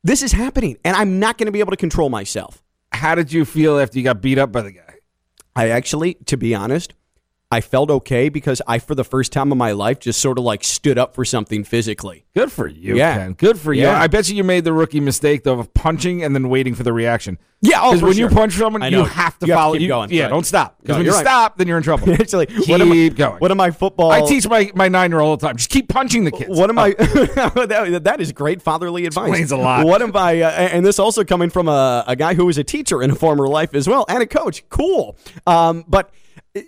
this 0.05 0.23
is 0.23 0.33
happening, 0.33 0.77
and 0.85 0.97
I'm 0.97 1.19
not 1.19 1.37
going 1.39 1.47
to 1.47 1.53
be 1.53 1.61
able 1.61 1.73
to 1.73 1.77
control 1.77 2.09
myself. 2.11 2.63
How 2.93 3.15
did 3.15 3.33
you 3.33 3.45
feel 3.45 3.79
after 3.79 3.99
you 3.99 4.05
got 4.05 4.21
beat 4.23 4.39
up 4.39 4.53
by 4.53 4.63
the 4.63 4.73
guy? 4.73 4.95
I 5.57 5.69
actually, 5.71 6.15
to 6.27 6.37
be 6.37 6.55
honest, 6.55 6.95
I 7.49 7.61
felt 7.61 7.91
okay 7.93 8.29
because 8.29 8.61
I, 8.67 8.81
for 8.81 8.97
the 8.97 9.05
first 9.05 9.31
time 9.31 9.53
in 9.53 9.59
my 9.59 9.71
life, 9.71 10.01
just 10.01 10.21
sort 10.21 10.37
of 10.37 10.43
like 10.43 10.65
stood 10.65 10.99
up 10.99 11.15
for 11.15 11.25
something 11.25 11.63
physically. 11.63 12.25
Good 12.35 12.51
for 12.51 12.67
you, 12.67 12.97
Yeah. 12.97 13.17
Ken. 13.19 13.33
Good 13.35 13.57
for 13.57 13.73
you. 13.73 13.83
Yeah. 13.83 14.01
I 14.01 14.09
bet 14.09 14.29
you 14.29 14.35
you 14.35 14.43
made 14.43 14.65
the 14.65 14.73
rookie 14.73 14.99
mistake 14.99 15.45
though 15.45 15.61
of 15.61 15.73
punching 15.73 16.25
and 16.25 16.35
then 16.35 16.49
waiting 16.49 16.75
for 16.75 16.83
the 16.83 16.93
reaction. 16.93 17.39
Yeah, 17.63 17.79
oh, 17.83 17.91
because 17.91 18.01
for 18.01 18.07
when 18.07 18.17
sure. 18.17 18.29
you 18.29 18.35
punch 18.35 18.53
someone, 18.55 18.83
you 18.93 19.05
have 19.05 19.39
to 19.39 19.47
You 19.47 19.53
have 19.53 19.59
to 19.61 19.63
follow. 19.63 19.75
you- 19.75 19.87
going. 19.87 20.11
Yeah, 20.11 20.25
Right. 20.25 20.31
don't 20.31 20.45
stop. 20.45 20.77
Because 20.83 20.95
No, 20.95 20.99
when 20.99 21.07
you 21.07 21.13
right. 21.13 21.21
stop, 21.21 21.57
then 21.57 21.69
you're 21.69 21.77
in 21.79 21.85
trouble. 21.85 22.13
Actually, 22.21 22.47
keep 22.47 22.69
one 22.69 22.81
of 22.81 22.89
my, 22.89 23.09
going. 23.11 23.39
What 23.39 23.51
of 23.53 23.57
my 23.57 23.71
football. 23.71 24.11
I 24.11 24.23
teach 24.27 24.49
my, 24.49 24.71
my 24.75 24.89
nine 24.89 25.13
year 25.13 25.21
old 25.21 25.29
all 25.31 25.37
the 25.37 25.47
time. 25.47 25.57
Just 25.57 25.71
keep 25.71 25.89
punching 25.89 26.25
the 26.25 26.33
kids. 26.33 26.51
What 26.51 26.69
am 26.69 26.79
Oh, 26.79 26.83
my 26.83 26.91
that, 26.99 28.01
that 28.05 28.21
is 28.21 28.33
great 28.33 28.61
fatherly 28.61 29.07
advice. 29.07 29.29
Explains 29.29 29.53
a 29.53 29.57
lot. 29.57 29.87
One 29.87 30.03
of 30.03 30.13
my 30.13 30.41
uh, 30.43 30.51
and 30.51 30.85
this 30.85 30.99
also 30.99 31.23
coming 31.23 31.51
from 31.51 31.69
a, 31.69 32.03
a 32.09 32.17
guy 32.17 32.35
who 32.35 32.45
was 32.47 32.59
a 32.59 32.65
teacher 32.65 33.03
in 33.05 33.13
a 33.13 33.15
former 33.15 33.47
life 33.47 33.73
as 33.73 33.89
well 33.89 34.05
and 34.09 34.21
a 34.21 34.27
coach. 34.27 34.69
Cool. 34.69 35.17
Um, 35.47 35.85
but 35.89 36.11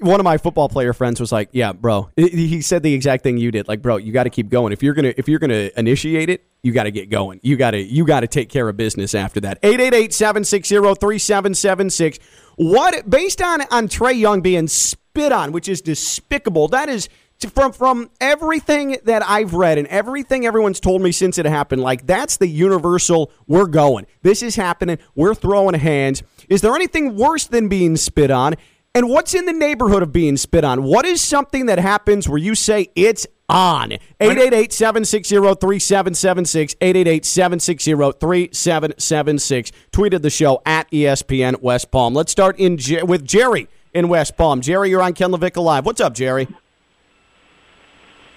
one 0.01 0.21
of 0.21 0.25
my 0.25 0.39
football 0.39 0.69
player 0.69 0.93
friends 0.93 1.21
was 1.21 1.33
like, 1.33 1.51
"Yeah, 1.53 1.73
bro." 1.73 2.11
He 2.17 2.61
said 2.63 2.83
the 2.83 2.95
exact 2.95 3.23
thing 3.23 3.39
you 3.39 3.51
did. 3.51 3.69
Like, 3.69 3.83
bro, 3.83 3.97
you 3.97 4.13
got 4.13 4.25
to 4.25 4.31
keep 4.31 4.49
going. 4.49 4.73
If 4.73 4.83
you're 4.83 4.95
gonna 4.95 5.15
if 5.17 5.29
you're 5.29 5.39
gonna 5.39 5.71
initiate 5.77 6.31
it, 6.31 6.47
you 6.63 6.73
got 6.73 6.85
to 6.85 6.91
get 6.91 7.11
going. 7.11 7.41
You 7.43 7.57
got 7.57 7.73
to 7.73 7.81
you 7.81 8.05
got 8.05 8.21
to 8.21 8.27
take 8.27 8.49
care 8.49 8.69
of 8.69 8.77
business 8.77 9.15
after 9.15 9.41
that. 9.41 9.61
888-760-3776. 9.63 12.19
What 12.57 13.09
based 13.09 13.41
on 13.41 13.63
on 13.71 13.89
Trae 13.89 14.19
Young 14.19 14.41
being 14.41 14.69
spit 14.69 15.33
on, 15.33 15.53
which 15.53 15.69
is 15.69 15.81
despicable. 15.81 16.69
That 16.69 16.89
is 16.89 17.09
from 17.47 17.73
from 17.73 18.11
everything 18.21 18.97
that 19.05 19.23
I've 19.25 19.55
read 19.55 19.79
and 19.79 19.87
everything 19.89 20.45
everyone's 20.45 20.81
told 20.81 21.03
me 21.03 21.13
since 21.13 21.39
it 21.39 21.47
happened. 21.47 21.83
Like 21.83 22.07
that's 22.07 22.37
the 22.37 22.49
universal. 22.49 23.31
We're 23.47 23.67
going. 23.67 24.07
This 24.23 24.43
is 24.43 24.57
happening. 24.57 24.99
We're 25.15 25.35
throwing 25.35 25.75
hands. 25.75 26.23
Is 26.49 26.63
there 26.63 26.75
anything 26.75 27.17
worse 27.17 27.47
than 27.47 27.69
being 27.69 27.97
spit 27.97 28.31
on? 28.31 28.57
And 28.99 29.09
what's 29.09 29.33
in 29.33 29.47
the 29.47 29.53
neighborhood 29.53 30.03
of 30.03 30.13
being 30.13 30.37
spit 30.37 30.65
on? 30.65 30.83
What 30.83 31.07
is 31.07 31.23
something 31.23 31.67
that 31.67 31.79
happens 31.79 32.29
where 32.29 32.37
you 32.37 32.57
say 32.57 32.91
it's 32.97 33.29
on? 33.49 33.93
888-760-3776, 34.21 36.77
888-760-3776. 36.79 39.71
Tweeted 39.93 40.23
the 40.23 40.31
show 40.31 40.61
at 40.67 40.91
ESPN 40.91 41.63
West 41.63 41.93
Palm. 41.93 42.13
Let's 42.13 42.33
start 42.33 42.59
in 42.59 42.77
Jer- 42.77 43.05
with 43.05 43.25
Jerry 43.25 43.69
in 43.95 44.09
West 44.09 44.37
Palm. 44.37 44.61
Jerry, 44.61 44.91
you're 44.91 45.03
on 45.03 45.13
Ken 45.13 45.31
LaVicka 45.31 45.63
Live. 45.63 45.87
What's 45.87 46.01
up, 46.01 46.15
Jerry? 46.15 46.49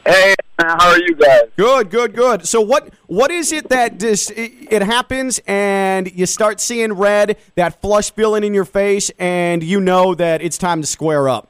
Hey, 0.06 0.34
how 0.58 0.90
are 0.90 1.00
you 1.00 1.16
guys? 1.16 1.44
Good, 1.58 1.90
good, 1.92 2.16
good. 2.16 2.48
So 2.48 2.60
what 2.62 2.94
what 3.08 3.30
is 3.32 3.52
it 3.52 3.70
that 3.70 4.00
this 4.00 4.32
it, 4.36 4.82
happens 4.82 5.40
and 5.46 6.12
you 6.12 6.26
start 6.26 6.60
seeing 6.60 6.94
red, 6.94 7.38
that 7.56 7.82
flush 7.82 8.12
feeling 8.12 8.44
in 8.44 8.54
your 8.54 8.66
face, 8.66 9.12
and 9.20 9.64
you 9.64 9.80
know 9.80 10.16
that 10.16 10.42
it's 10.42 10.58
time 10.58 10.82
to 10.82 10.88
square 10.88 11.30
up? 11.30 11.50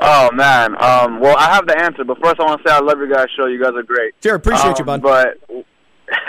Oh 0.00 0.30
man. 0.32 0.74
Um, 0.82 1.20
well, 1.20 1.36
I 1.38 1.54
have 1.54 1.66
the 1.66 1.78
answer, 1.78 2.04
but 2.04 2.18
first 2.22 2.40
I 2.40 2.44
want 2.44 2.62
to 2.62 2.68
say 2.68 2.74
I 2.74 2.80
love 2.80 2.98
your 2.98 3.08
guys' 3.08 3.28
show. 3.36 3.46
You 3.46 3.62
guys 3.62 3.72
are 3.76 3.84
great. 3.84 4.20
Jerry, 4.20 4.36
appreciate 4.36 4.78
you, 4.78 4.84
Um, 4.88 5.00
bud. 5.00 5.34
But 5.48 5.64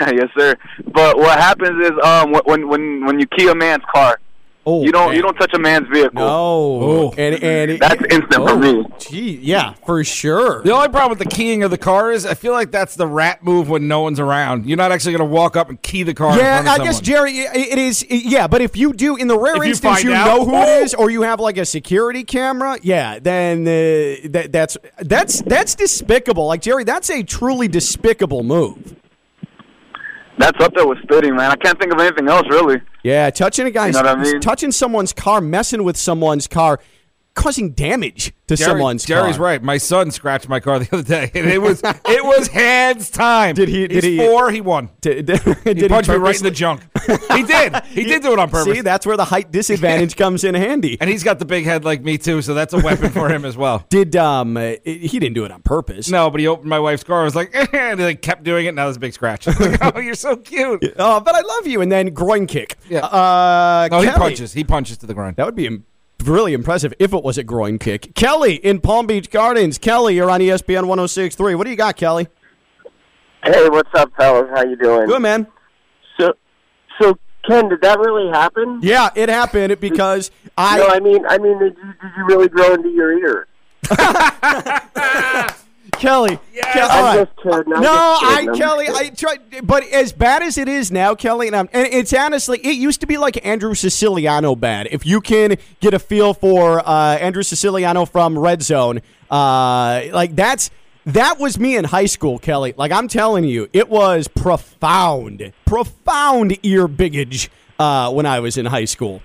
yes, 0.00 0.28
sir. 0.38 0.54
But 0.92 1.16
what 1.18 1.38
happens 1.38 1.84
is 1.84 1.92
um, 2.04 2.32
when 2.44 2.68
when 2.68 3.04
when 3.06 3.18
you 3.18 3.26
key 3.26 3.48
a 3.48 3.54
man's 3.54 3.82
car, 3.92 4.18
oh, 4.66 4.84
you 4.84 4.92
don't 4.92 5.08
man. 5.08 5.16
you 5.16 5.22
don't 5.22 5.34
touch 5.34 5.52
a 5.54 5.58
man's 5.58 5.88
vehicle. 5.88 6.14
No, 6.14 7.12
and 7.16 7.42
and 7.42 7.80
That's 7.80 8.02
instant 8.10 8.48
for 8.48 8.56
me. 8.56 8.84
Gee, 8.98 9.36
yeah, 9.42 9.74
for 9.86 10.02
sure. 10.04 10.62
The 10.62 10.72
only 10.72 10.88
problem 10.88 11.10
with 11.16 11.18
the 11.26 11.34
keying 11.34 11.62
of 11.62 11.70
the 11.70 11.78
car 11.78 12.12
is 12.12 12.26
I 12.26 12.34
feel 12.34 12.52
like 12.52 12.70
that's 12.70 12.94
the 12.94 13.06
rat 13.06 13.42
move 13.44 13.68
when 13.68 13.88
no 13.88 14.00
one's 14.00 14.20
around. 14.20 14.66
You're 14.66 14.76
not 14.76 14.92
actually 14.92 15.12
going 15.16 15.28
to 15.28 15.34
walk 15.34 15.56
up 15.56 15.68
and 15.68 15.80
key 15.82 16.02
the 16.02 16.14
car. 16.14 16.32
in 16.32 16.38
Yeah, 16.38 16.62
front 16.62 16.78
of 16.78 16.82
I 16.82 16.86
guess. 16.86 17.00
Jerry, 17.00 17.32
it 17.38 17.56
it 17.56 17.78
is. 17.78 18.06
Yeah, 18.08 18.46
but 18.46 18.60
if 18.60 18.76
you 18.76 18.92
do, 18.92 19.16
in 19.16 19.28
the 19.28 19.38
rare 19.38 19.56
If 19.56 19.70
instance, 19.70 19.94
find 19.96 20.04
you 20.04 20.14
out, 20.14 20.26
know 20.26 20.44
who 20.44 20.54
it 20.54 20.68
oh! 20.68 20.82
is, 20.82 20.94
or 20.94 21.10
you 21.10 21.22
have 21.22 21.40
like 21.40 21.56
a 21.58 21.64
security 21.64 22.24
camera, 22.24 22.78
yeah, 22.82 23.18
then 23.18 23.62
uh, 23.62 24.28
that, 24.30 24.48
that's 24.50 24.76
that's 24.98 25.42
that's 25.42 25.74
despicable. 25.74 26.46
Like 26.46 26.62
Jerry, 26.62 26.84
that's 26.84 27.10
a 27.10 27.22
truly 27.22 27.68
despicable 27.68 28.42
move. 28.42 28.96
That's 30.38 30.62
up 30.64 30.74
there 30.74 30.86
with 30.86 30.98
spitting, 31.02 31.36
man. 31.36 31.50
I 31.50 31.56
can't 31.56 31.78
think 31.78 31.92
of 31.92 32.00
anything 32.00 32.28
else 32.28 32.44
really. 32.50 32.80
Yeah, 33.02 33.30
touching 33.30 33.66
a 33.66 33.70
guy's, 33.70 33.94
You 33.96 34.02
know 34.02 34.08
I 34.10 34.16
mean? 34.16 34.40
touching 34.40 34.72
someone's 34.72 35.12
car, 35.12 35.40
messing 35.40 35.84
with 35.84 35.96
someone's 35.96 36.46
car, 36.48 36.80
causing 37.34 37.72
damage 37.72 38.32
to 38.46 38.56
Jerry- 38.56 38.70
someone's 38.70 39.04
Jerry's 39.04 39.36
car. 39.36 39.44
right. 39.46 39.62
My 39.62 39.76
son 39.78 40.10
scratched 40.10 40.48
my 40.48 40.60
car 40.60 40.78
the 40.78 40.88
other 40.92 41.02
day, 41.02 41.30
and 41.34 41.50
it 41.50 41.60
was 41.60 41.82
it 41.84 42.24
was 42.24 42.48
hands 42.48 43.10
time. 43.10 43.54
Did 43.54 43.68
he- 43.68 43.88
did 43.88 44.04
He's 44.04 44.04
he- 44.04 44.18
four? 44.18 44.50
He 44.50 44.60
won. 44.60 44.90
Did, 45.00 45.26
did, 45.26 45.40
He 45.64 45.74
did 45.74 45.90
punched 45.90 46.08
me 46.08 46.16
right 46.16 46.36
in 46.36 46.42
the 46.44 46.50
junk. 46.50 46.82
He 47.32 47.42
did. 47.42 47.74
He 47.86 48.04
did 48.04 48.22
do 48.22 48.32
it 48.32 48.38
on 48.38 48.50
purpose. 48.50 48.74
See, 48.74 48.80
that's 48.80 49.04
where 49.06 49.16
the 49.16 49.24
height 49.24 49.50
disadvantage 49.50 50.16
comes 50.16 50.44
in 50.44 50.54
handy. 50.54 50.96
and 51.00 51.10
he's 51.10 51.22
got 51.24 51.38
the 51.38 51.44
big 51.44 51.64
head 51.64 51.84
like 51.84 52.02
me 52.02 52.18
too, 52.18 52.40
so 52.42 52.54
that's 52.54 52.72
a 52.72 52.78
weapon 52.78 53.10
for 53.10 53.28
him 53.28 53.44
as 53.44 53.56
well. 53.56 53.84
Did 53.90 54.14
um 54.16 54.56
uh, 54.56 54.74
he 54.84 55.08
didn't 55.18 55.34
do 55.34 55.44
it 55.44 55.50
on 55.50 55.62
purpose? 55.62 56.08
No, 56.10 56.30
but 56.30 56.40
he 56.40 56.46
opened 56.46 56.68
my 56.70 56.78
wife's 56.78 57.04
car. 57.04 57.22
I 57.22 57.24
was 57.24 57.34
like, 57.34 57.54
and 57.74 57.98
they 58.00 58.14
kept 58.14 58.44
doing 58.44 58.66
it. 58.66 58.74
Now 58.74 58.84
there's 58.84 58.96
a 58.96 59.00
big 59.00 59.12
scratch. 59.12 59.46
Like, 59.64 59.78
oh, 59.96 60.00
you're 60.00 60.14
so 60.14 60.36
cute. 60.36 60.94
Oh, 60.98 61.20
but 61.20 61.34
I 61.34 61.40
love 61.40 61.66
you. 61.66 61.80
And 61.80 61.90
then 61.90 62.08
groin 62.12 62.46
kick. 62.46 62.76
Yeah. 62.88 63.00
Uh, 63.06 63.88
No, 63.90 64.00
he 64.00 64.10
punches. 64.10 64.52
He 64.52 64.62
punches 64.64 64.98
to 64.98 65.06
the 65.06 65.14
groin. 65.14 65.34
That 65.36 65.46
would 65.46 65.54
be 65.54 65.80
really 66.28 66.52
impressive 66.52 66.94
if 66.98 67.12
it 67.12 67.22
was 67.22 67.38
a 67.38 67.44
groin 67.44 67.78
kick. 67.78 68.14
Kelly 68.14 68.54
in 68.56 68.80
Palm 68.80 69.06
Beach 69.06 69.30
Gardens. 69.30 69.78
Kelly, 69.78 70.16
you're 70.16 70.30
on 70.30 70.40
ESPN 70.40 70.84
106.3. 70.84 71.56
What 71.56 71.64
do 71.64 71.70
you 71.70 71.76
got, 71.76 71.96
Kelly? 71.96 72.28
Hey, 73.44 73.68
what's 73.68 73.90
up, 73.94 74.12
fellas? 74.16 74.48
How 74.54 74.64
you 74.64 74.76
doing? 74.76 75.06
Good, 75.06 75.20
man. 75.20 75.46
So, 76.18 76.32
so 77.00 77.18
Ken, 77.46 77.68
did 77.68 77.82
that 77.82 77.98
really 77.98 78.30
happen? 78.30 78.80
Yeah, 78.82 79.10
it 79.14 79.28
happened 79.28 79.78
because 79.80 80.30
I. 80.56 80.78
No, 80.78 80.88
I 80.88 81.00
mean, 81.00 81.26
I 81.26 81.38
mean, 81.38 81.58
did 81.58 81.76
you, 81.76 81.92
did 82.00 82.10
you 82.16 82.24
really 82.26 82.48
grow 82.48 82.74
into 82.74 82.88
your 82.88 83.12
ear? 83.18 83.46
Kelly. 85.98 86.36
Ke- 86.36 86.76
all 86.76 86.82
I'm 86.90 87.04
right. 87.18 87.26
just 87.26 87.36
kidding. 87.42 87.72
I'm 87.74 87.80
No, 87.82 88.18
just 88.20 88.24
I 88.24 88.34
kidding. 88.36 88.48
I'm 88.50 88.56
Kelly, 88.56 88.86
just 88.86 89.00
I 89.00 89.08
tried, 89.10 89.66
but 89.66 89.84
as 89.84 90.12
bad 90.12 90.42
as 90.42 90.58
it 90.58 90.68
is 90.68 90.90
now, 90.92 91.14
Kelly, 91.14 91.46
and, 91.46 91.56
I'm, 91.56 91.68
and 91.72 91.86
it's 91.86 92.12
honestly, 92.12 92.58
it 92.58 92.76
used 92.76 93.00
to 93.00 93.06
be 93.06 93.16
like 93.18 93.44
Andrew 93.46 93.74
Siciliano 93.74 94.54
bad. 94.54 94.88
If 94.90 95.06
you 95.06 95.20
can 95.20 95.56
get 95.80 95.94
a 95.94 95.98
feel 95.98 96.34
for 96.34 96.80
uh, 96.86 97.16
Andrew 97.18 97.42
Siciliano 97.42 98.04
from 98.04 98.38
Red 98.38 98.62
Zone, 98.62 99.00
uh, 99.30 100.02
like 100.12 100.36
that's 100.36 100.70
that 101.06 101.38
was 101.38 101.58
me 101.58 101.76
in 101.76 101.84
high 101.84 102.06
school, 102.06 102.38
Kelly. 102.38 102.74
Like 102.76 102.92
I'm 102.92 103.08
telling 103.08 103.44
you, 103.44 103.68
it 103.72 103.88
was 103.88 104.28
profound, 104.28 105.52
profound 105.66 106.58
ear 106.62 106.88
biggage 106.88 107.50
uh, 107.78 108.10
when 108.12 108.26
I 108.26 108.40
was 108.40 108.56
in 108.56 108.66
high 108.66 108.86
school. 108.86 109.22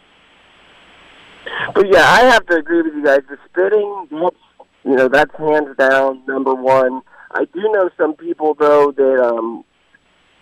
But 1.73 1.87
yeah, 1.91 2.03
I 2.03 2.21
have 2.25 2.45
to 2.47 2.55
agree 2.55 2.81
with 2.81 2.93
you 2.93 3.03
guys. 3.03 3.21
The 3.29 3.37
spitting, 3.49 4.07
that's 4.11 4.35
you 4.83 4.95
know, 4.95 5.07
that's 5.07 5.33
hands 5.35 5.75
down 5.77 6.23
number 6.27 6.53
one. 6.55 7.01
I 7.31 7.45
do 7.45 7.61
know 7.71 7.89
some 7.97 8.15
people 8.15 8.55
though 8.59 8.91
that 8.91 9.23
um 9.23 9.63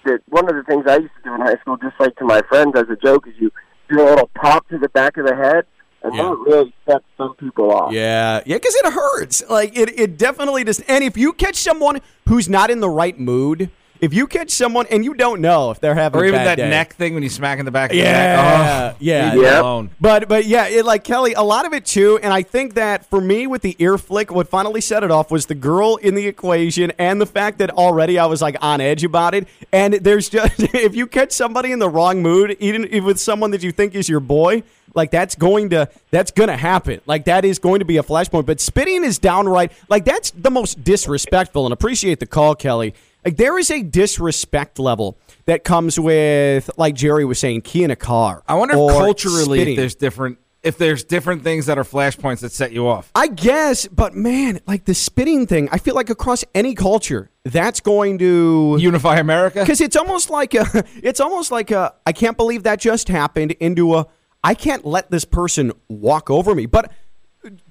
that 0.05 0.21
one 0.29 0.49
of 0.49 0.55
the 0.55 0.63
things 0.63 0.85
I 0.87 0.97
used 0.97 1.13
to 1.17 1.23
do 1.29 1.35
in 1.35 1.41
high 1.41 1.57
school, 1.57 1.77
just 1.77 1.99
like 1.99 2.15
to 2.17 2.25
my 2.25 2.41
friends 2.47 2.73
as 2.75 2.85
a 2.89 2.95
joke, 2.95 3.27
is 3.27 3.33
you 3.39 3.51
do 3.89 4.01
a 4.01 4.05
little 4.05 4.29
pop 4.35 4.67
to 4.69 4.77
the 4.77 4.89
back 4.89 5.17
of 5.17 5.25
the 5.25 5.35
head, 5.35 5.65
and 6.03 6.15
Yeah. 6.15 6.23
that 6.29 6.37
really 6.45 6.73
sets 6.87 7.03
some 7.17 7.35
people 7.35 7.71
off. 7.71 7.91
Yeah, 7.91 8.41
yeah, 8.45 8.55
because 8.55 8.75
it 8.75 8.85
hurts. 8.93 9.43
Like 9.49 9.77
it, 9.77 9.99
it 9.99 10.17
definitely 10.17 10.63
does. 10.63 10.79
And 10.87 11.03
if 11.03 11.17
you 11.17 11.33
catch 11.33 11.55
someone 11.55 11.99
who's 12.29 12.47
not 12.47 12.69
in 12.69 12.79
the 12.79 12.89
right 12.89 13.19
mood, 13.19 13.69
if 14.01 14.13
you 14.13 14.27
catch 14.27 14.49
someone 14.51 14.85
and 14.91 15.03
you 15.03 15.13
don't 15.13 15.41
know 15.41 15.71
if 15.71 15.79
they're 15.79 15.95
having 15.95 16.19
Or 16.19 16.23
a 16.23 16.27
even 16.27 16.39
bad 16.39 16.47
that 16.47 16.55
day. 16.63 16.69
neck 16.69 16.93
thing 16.95 17.13
when 17.13 17.23
you 17.23 17.29
smack 17.29 17.59
in 17.59 17.65
the 17.65 17.71
back 17.71 17.91
of 17.91 17.95
the 17.97 18.03
Yeah, 18.03 18.11
neck. 18.11 18.93
Oh, 18.93 18.97
yeah. 18.99 19.33
leave 19.33 19.43
alone. 19.43 19.89
But 19.99 20.27
but 20.27 20.45
yeah, 20.45 20.67
it 20.67 20.85
like 20.85 21.03
Kelly, 21.03 21.33
a 21.33 21.41
lot 21.43 21.65
of 21.65 21.73
it 21.73 21.85
too, 21.85 22.19
and 22.21 22.33
I 22.33 22.41
think 22.43 22.75
that 22.75 23.05
for 23.05 23.19
me 23.21 23.47
with 23.47 23.61
the 23.61 23.75
ear 23.79 23.97
flick, 23.97 24.31
what 24.31 24.47
finally 24.47 24.81
set 24.81 25.03
it 25.03 25.11
off 25.11 25.31
was 25.31 25.45
the 25.47 25.55
girl 25.55 25.95
in 25.97 26.15
the 26.15 26.27
equation 26.27 26.91
and 26.97 27.19
the 27.21 27.25
fact 27.25 27.57
that 27.59 27.69
already 27.71 28.19
I 28.19 28.25
was 28.25 28.41
like 28.41 28.55
on 28.61 28.81
edge 28.81 29.03
about 29.03 29.33
it. 29.33 29.47
And 29.71 29.93
there's 29.95 30.29
just 30.29 30.53
if 30.73 30.95
you 30.95 31.07
catch 31.07 31.31
somebody 31.31 31.71
in 31.71 31.79
the 31.79 31.89
wrong 31.89 32.21
mood, 32.21 32.57
even 32.59 32.87
if 32.91 33.03
with 33.03 33.19
someone 33.19 33.51
that 33.51 33.63
you 33.63 33.71
think 33.71 33.95
is 33.95 34.07
your 34.09 34.19
boy, 34.19 34.63
like 34.95 35.11
that's 35.11 35.35
going 35.35 35.69
to 35.71 35.89
that's 36.11 36.31
gonna 36.31 36.57
happen. 36.57 37.01
Like 37.05 37.25
that 37.25 37.45
is 37.45 37.59
going 37.59 37.79
to 37.79 37.85
be 37.85 37.97
a 37.97 38.03
flashpoint. 38.03 38.45
But 38.45 38.59
spitting 38.59 39.03
is 39.03 39.19
downright 39.19 39.71
like 39.89 40.05
that's 40.05 40.31
the 40.31 40.49
most 40.49 40.83
disrespectful. 40.83 41.65
And 41.65 41.73
appreciate 41.73 42.19
the 42.19 42.25
call, 42.25 42.55
Kelly. 42.55 42.93
Like 43.25 43.37
there 43.37 43.57
is 43.57 43.69
a 43.71 43.81
disrespect 43.83 44.79
level 44.79 45.17
that 45.45 45.63
comes 45.63 45.99
with, 45.99 46.69
like 46.77 46.95
Jerry 46.95 47.25
was 47.25 47.39
saying, 47.39 47.61
key 47.61 47.83
in 47.83 47.91
a 47.91 47.95
car. 47.95 48.43
I 48.47 48.55
wonder 48.55 48.73
if 48.75 48.79
culturally 48.79 49.59
spitting. 49.59 49.73
if 49.73 49.77
there's 49.77 49.95
different 49.95 50.39
if 50.63 50.77
there's 50.77 51.03
different 51.03 51.43
things 51.43 51.67
that 51.67 51.77
are 51.77 51.83
flashpoints 51.83 52.41
that 52.41 52.51
set 52.51 52.71
you 52.73 52.87
off. 52.87 53.09
I 53.15 53.27
guess, 53.27 53.87
but 53.87 54.15
man, 54.15 54.59
like 54.67 54.83
the 54.85 54.93
spitting 54.93 55.47
thing, 55.47 55.69
I 55.71 55.77
feel 55.77 55.95
like 55.95 56.09
across 56.09 56.43
any 56.53 56.75
culture, 56.75 57.29
that's 57.43 57.79
going 57.79 58.17
to 58.17 58.75
Unify 58.77 59.17
America. 59.17 59.61
because 59.61 59.79
it's 59.79 59.95
almost 59.95 60.29
like 60.29 60.53
a, 60.55 60.65
it's 61.01 61.19
almost 61.21 61.51
like 61.51 61.71
a, 61.71 61.93
I 62.05 62.11
can't 62.11 62.35
believe 62.35 62.63
that 62.63 62.79
just 62.79 63.07
happened 63.07 63.51
into 63.53 63.95
a, 63.95 64.07
I 64.43 64.55
can't 64.55 64.83
let 64.83 65.09
this 65.09 65.23
person 65.23 65.71
walk 65.87 66.29
over 66.29 66.53
me. 66.53 66.65
But 66.65 66.91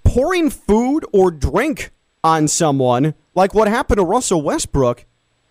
pouring 0.04 0.48
food 0.48 1.04
or 1.12 1.30
drink 1.30 1.90
on 2.24 2.48
someone, 2.48 3.14
like 3.34 3.52
what 3.52 3.68
happened 3.68 3.98
to 3.98 4.04
Russell 4.04 4.40
Westbrook, 4.40 5.04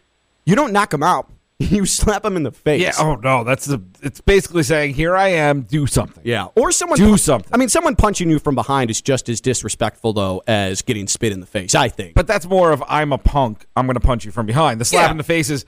you 0.46 0.56
don't 0.56 0.72
knock 0.72 0.92
them 0.92 1.04
out. 1.04 1.30
You 1.71 1.86
slap 1.86 2.24
them 2.24 2.36
in 2.36 2.43
the 2.43 2.52
face. 2.52 2.82
Yeah. 2.82 2.91
Oh 3.00 3.15
no, 3.15 3.43
that's 3.43 3.65
the. 3.65 3.82
It's 4.02 4.19
basically 4.21 4.63
saying, 4.63 4.93
"Here 4.95 5.15
I 5.15 5.30
am. 5.30 5.62
Do 5.62 5.88
something." 5.88 6.21
Yeah, 6.26 6.47
or 6.56 6.71
someone 6.71 6.97
Do 6.97 7.17
something. 7.17 7.50
I 7.54 7.58
mean, 7.58 7.69
someone 7.69 7.95
punching 7.95 8.30
you 8.30 8.39
from 8.39 8.56
behind 8.56 8.89
is 8.89 9.02
just 9.02 9.30
as 9.30 9.39
disrespectful 9.41 10.13
though 10.13 10.41
as 10.47 10.82
getting 10.82 11.08
spit 11.08 11.32
in 11.32 11.39
the 11.39 11.45
face. 11.45 11.74
I 11.76 11.89
think. 11.89 12.15
But 12.15 12.28
that's 12.28 12.45
more 12.47 12.71
of 12.71 12.84
I'm 12.88 13.13
a 13.13 13.17
punk. 13.17 13.65
I'm 13.76 13.86
going 13.86 13.95
to 13.95 14.00
punch 14.00 14.26
you 14.26 14.32
from 14.32 14.45
behind. 14.45 14.82
The 14.82 14.86
slap 14.86 15.08
Yeah. 15.08 15.12
in 15.12 15.17
the 15.17 15.24
face 15.24 15.50
is, 15.50 15.65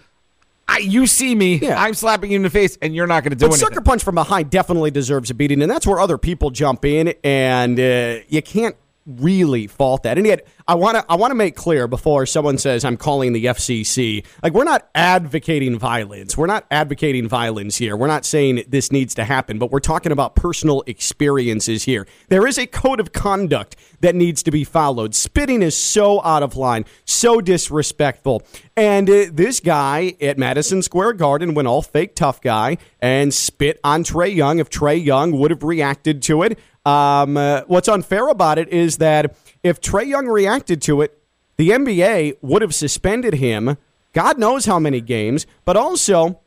I, 0.68 0.80
you 0.80 1.08
see 1.08 1.36
me. 1.36 1.56
Yeah. 1.56 1.82
I'm 1.82 1.94
slapping 1.94 2.32
you 2.32 2.38
in 2.38 2.42
the 2.44 2.50
face, 2.50 2.78
and 2.82 2.96
you're 2.96 3.08
not 3.08 3.24
going 3.24 3.32
to 3.32 3.36
do 3.36 3.46
but 3.48 3.54
anything. 3.54 3.68
sucker 3.70 3.82
punch 3.82 4.04
from 4.04 4.16
behind 4.16 4.50
definitely 4.50 4.92
deserves 4.92 5.30
a 5.30 5.34
beating, 5.34 5.62
and 5.62 5.70
that's 5.70 5.86
where 5.86 6.00
other 6.00 6.18
people 6.18 6.50
jump 6.52 6.86
in, 6.86 7.14
and 7.24 7.80
uh, 7.80 8.20
you 8.30 8.42
can't 8.42 8.76
really 9.06 9.68
fault 9.68 10.04
that. 10.04 10.18
And 10.18 10.26
yet, 10.26 10.48
I 10.68 10.76
want 10.76 10.98
to 10.98 11.06
I 11.10 11.16
want 11.16 11.32
to 11.32 11.36
make 11.36 11.56
clear 11.56 11.88
before 11.88 12.26
someone 12.26 12.58
says 12.58 12.86
I'm 12.86 12.98
calling 12.98 13.34
the 13.34 13.46
FCC, 13.46 14.26
like 14.42 14.54
we're 14.54 14.64
not 14.64 14.90
advocating 14.96 15.78
violence. 15.78 16.38
We're 16.38 16.48
not 16.48 16.66
advocating 16.72 17.28
violence 17.28 17.78
here. 17.78 17.98
We're 17.98 18.08
not 18.08 18.26
saying 18.26 18.64
this 18.68 18.92
needs 18.92 19.14
to 19.16 19.26
happen, 19.26 19.60
but 19.60 19.72
we're 19.72 19.80
talking 19.80 20.12
about 20.12 20.36
personal 20.36 20.84
experiences 20.88 21.84
here. 21.84 22.08
There 22.30 22.48
is 22.48 22.58
a 22.58 22.66
code 22.66 23.00
of 23.00 23.12
conduct 23.12 23.76
that 24.00 24.16
needs 24.16 24.42
to 24.44 24.52
be 24.52 24.64
followed. 24.64 25.16
Spitting 25.16 25.62
is 25.62 25.76
so 25.76 26.24
out 26.24 26.44
of 26.44 26.56
line, 26.56 26.86
so 27.06 27.42
disrespectful. 27.42 28.44
And 28.76 29.10
uh, 29.10 29.26
this 29.32 29.60
guy 29.60 30.16
at 30.22 30.38
Madison 30.38 30.82
Square 30.82 31.14
Garden 31.14 31.54
went 31.54 31.68
all 31.68 31.82
fake 31.82 32.16
tough 32.16 32.42
guy 32.42 32.78
and 33.02 33.34
spit 33.34 33.80
on 33.84 34.04
Trae 34.04 34.34
Young. 34.34 34.60
If 34.60 34.70
Trae 34.70 35.04
Young 35.04 35.38
would 35.40 35.52
have 35.52 35.64
reacted 35.64 36.22
to 36.24 36.44
it, 36.44 36.58
um, 36.86 37.38
uh, 37.38 37.62
what's 37.68 37.88
unfair 37.88 38.28
about 38.28 38.58
it 38.58 38.70
is 38.70 38.98
that 38.98 39.36
if 39.64 39.80
Trae 39.80 40.08
Young 40.08 40.28
reacted 40.28 40.82
to 40.84 41.02
it, 41.02 41.18
the 41.58 41.70
NBA 41.70 42.38
would 42.42 42.62
have 42.62 42.76
suspended 42.76 43.36
him. 43.36 43.78
God 44.14 44.38
knows 44.38 44.66
how 44.66 44.80
many 44.80 45.02
games, 45.02 45.46
but 45.66 45.78
also 45.78 46.40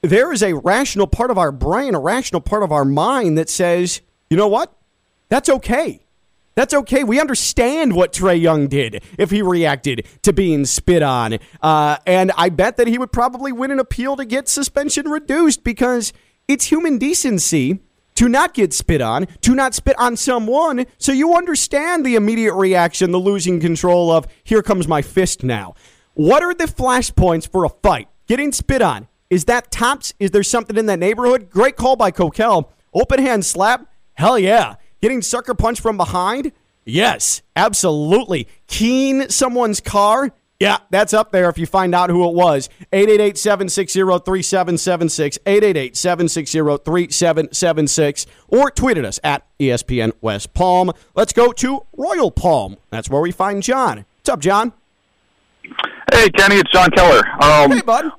there 0.00 0.32
is 0.32 0.42
a 0.42 0.54
rational 0.54 1.06
part 1.06 1.30
of 1.30 1.38
our 1.38 1.52
brain, 1.52 1.94
a 1.94 2.00
rational 2.00 2.40
part 2.40 2.62
of 2.62 2.72
our 2.72 2.84
mind 2.84 3.38
that 3.38 3.48
says, 3.48 4.00
you 4.28 4.36
know 4.36 4.48
what? 4.48 4.76
That's 5.28 5.48
okay. 5.48 6.00
That's 6.54 6.74
okay. 6.74 7.04
We 7.04 7.18
understand 7.18 7.94
what 7.94 8.12
Trae 8.12 8.38
Young 8.38 8.68
did 8.68 9.02
if 9.16 9.30
he 9.30 9.40
reacted 9.40 10.06
to 10.22 10.32
being 10.32 10.66
spit 10.66 11.02
on. 11.02 11.38
Uh, 11.62 11.96
and 12.06 12.30
I 12.36 12.50
bet 12.50 12.76
that 12.76 12.88
he 12.88 12.98
would 12.98 13.12
probably 13.12 13.52
win 13.52 13.70
an 13.70 13.78
appeal 13.78 14.16
to 14.16 14.24
get 14.24 14.48
suspension 14.48 15.08
reduced 15.08 15.64
because 15.64 16.12
it's 16.48 16.66
human 16.66 16.98
decency 16.98 17.80
to 18.22 18.28
not 18.28 18.54
get 18.54 18.72
spit 18.72 19.00
on, 19.00 19.26
to 19.40 19.52
not 19.52 19.74
spit 19.74 19.98
on 19.98 20.16
someone. 20.16 20.86
So 20.96 21.10
you 21.10 21.34
understand 21.34 22.06
the 22.06 22.14
immediate 22.14 22.54
reaction, 22.54 23.10
the 23.10 23.18
losing 23.18 23.58
control 23.58 24.12
of, 24.12 24.28
here 24.44 24.62
comes 24.62 24.86
my 24.86 25.02
fist 25.02 25.42
now. 25.42 25.74
What 26.14 26.44
are 26.44 26.54
the 26.54 26.66
flashpoints 26.66 27.50
for 27.50 27.64
a 27.64 27.68
fight? 27.68 28.08
Getting 28.28 28.52
spit 28.52 28.80
on. 28.80 29.08
Is 29.28 29.46
that 29.46 29.72
tops? 29.72 30.14
Is 30.20 30.30
there 30.30 30.44
something 30.44 30.76
in 30.76 30.86
that 30.86 31.00
neighborhood? 31.00 31.50
Great 31.50 31.74
call 31.74 31.96
by 31.96 32.12
Kokell. 32.12 32.68
Open 32.94 33.18
hand 33.18 33.44
slap? 33.44 33.88
Hell 34.14 34.38
yeah. 34.38 34.76
Getting 35.00 35.20
sucker 35.20 35.54
punch 35.54 35.80
from 35.80 35.96
behind? 35.96 36.52
Yes, 36.84 37.42
absolutely. 37.56 38.46
Keen 38.68 39.30
someone's 39.30 39.80
car? 39.80 40.30
Yeah, 40.62 40.78
that's 40.90 41.12
up 41.12 41.32
there 41.32 41.48
if 41.50 41.58
you 41.58 41.66
find 41.66 41.92
out 41.92 42.08
who 42.08 42.28
it 42.28 42.34
was. 42.36 42.68
888 42.92 43.36
760 43.36 43.98
3776, 44.00 45.38
888 45.44 45.96
760 45.96 46.58
3776, 46.84 48.26
or 48.46 48.70
tweeted 48.70 49.04
us 49.04 49.18
at 49.24 49.44
ESPN 49.58 50.12
West 50.20 50.54
Palm. 50.54 50.92
Let's 51.16 51.32
go 51.32 51.50
to 51.52 51.84
Royal 51.96 52.30
Palm. 52.30 52.76
That's 52.90 53.10
where 53.10 53.20
we 53.20 53.32
find 53.32 53.60
John. 53.60 54.04
What's 54.18 54.28
up, 54.28 54.38
John? 54.38 54.72
Hey, 56.12 56.30
Kenny, 56.30 56.56
it's 56.56 56.70
John 56.70 56.90
Keller. 56.90 57.26
Um, 57.42 57.72
Hey, 57.72 57.80
bud. 57.80 58.12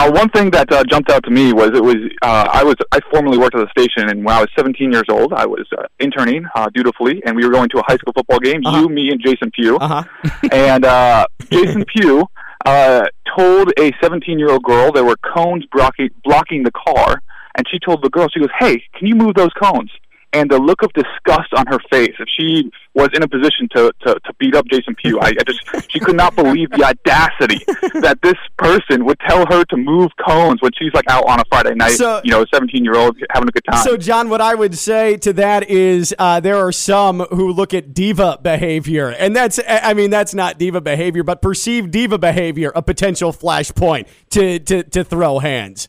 Uh, 0.00 0.10
one 0.12 0.28
thing 0.30 0.50
that 0.50 0.70
uh, 0.72 0.82
jumped 0.84 1.10
out 1.10 1.22
to 1.24 1.30
me 1.30 1.52
was 1.52 1.70
it 1.74 1.82
was 1.82 1.96
uh, 2.22 2.48
I 2.52 2.64
was 2.64 2.76
I 2.92 3.00
formerly 3.10 3.38
worked 3.38 3.54
at 3.54 3.60
the 3.60 3.70
station, 3.70 4.08
and 4.08 4.24
when 4.24 4.34
I 4.34 4.40
was 4.40 4.48
17 4.56 4.92
years 4.92 5.04
old, 5.10 5.32
I 5.32 5.46
was 5.46 5.66
uh, 5.76 5.84
interning 5.98 6.46
uh, 6.54 6.68
dutifully, 6.72 7.22
and 7.26 7.36
we 7.36 7.44
were 7.44 7.52
going 7.52 7.68
to 7.70 7.78
a 7.78 7.82
high 7.86 7.96
school 7.96 8.12
football 8.14 8.38
game. 8.38 8.60
You, 8.64 8.88
me, 8.88 9.10
and 9.10 9.20
Jason 9.20 9.50
Pugh. 9.50 9.76
Uh 9.76 10.02
huh. 10.02 10.30
and 10.52 10.84
uh, 10.84 11.26
Jason 11.50 11.84
Pugh 11.84 12.26
uh, 12.64 13.04
told 13.36 13.72
a 13.78 13.92
17 14.02 14.38
year 14.38 14.50
old 14.50 14.62
girl 14.62 14.92
there 14.92 15.04
were 15.04 15.16
cones 15.16 15.64
blocking 15.72 16.10
blocking 16.24 16.62
the 16.62 16.72
car, 16.72 17.22
and 17.56 17.66
she 17.70 17.78
told 17.78 18.02
the 18.02 18.10
girl, 18.10 18.28
she 18.32 18.40
goes, 18.40 18.50
"Hey, 18.58 18.82
can 18.94 19.06
you 19.06 19.14
move 19.14 19.34
those 19.34 19.52
cones?" 19.62 19.90
And 20.32 20.48
the 20.48 20.58
look 20.58 20.82
of 20.82 20.92
disgust 20.92 21.52
on 21.56 21.66
her 21.66 21.78
face, 21.90 22.14
if 22.20 22.28
she 22.38 22.70
was 22.94 23.08
in 23.14 23.22
a 23.22 23.28
position 23.28 23.68
to, 23.74 23.92
to, 24.06 24.14
to 24.14 24.32
beat 24.38 24.54
up 24.54 24.64
Jason 24.70 24.94
Pugh, 24.94 25.18
I, 25.20 25.28
I 25.28 25.42
just 25.44 25.90
she 25.90 25.98
could 25.98 26.14
not 26.14 26.36
believe 26.36 26.70
the 26.70 26.84
audacity 26.84 27.64
that 28.00 28.18
this 28.22 28.34
person 28.56 29.04
would 29.06 29.18
tell 29.28 29.44
her 29.46 29.64
to 29.64 29.76
move 29.76 30.10
cones 30.24 30.62
when 30.62 30.70
she's 30.78 30.92
like 30.94 31.08
out 31.08 31.26
on 31.28 31.40
a 31.40 31.44
Friday 31.48 31.74
night, 31.74 31.92
So- 31.92 32.20
you 32.24 32.30
know, 32.30 32.42
a 32.42 32.46
17 32.54 32.84
year 32.84 32.94
old 32.96 33.16
having 33.30 33.48
a 33.48 33.52
good 33.52 33.64
time. 33.68 33.82
So, 33.84 33.96
John, 33.96 34.28
what 34.28 34.40
I 34.40 34.54
would 34.54 34.78
say 34.78 35.16
to 35.18 35.32
that 35.34 35.68
is 35.68 36.14
uh, 36.18 36.38
there 36.40 36.56
are 36.56 36.72
some 36.72 37.20
who 37.30 37.52
look 37.52 37.74
at 37.74 37.92
diva 37.92 38.38
behavior, 38.40 39.08
and 39.08 39.34
that's, 39.34 39.58
I 39.68 39.94
mean, 39.94 40.10
that's 40.10 40.32
not 40.34 40.58
diva 40.58 40.80
behavior, 40.80 41.24
but 41.24 41.42
perceived 41.42 41.90
diva 41.90 42.18
behavior, 42.18 42.70
a 42.76 42.82
potential 42.82 43.32
flashpoint 43.32 44.06
to, 44.30 44.58
to, 44.60 44.82
to 44.84 45.02
throw 45.04 45.40
hands. 45.40 45.88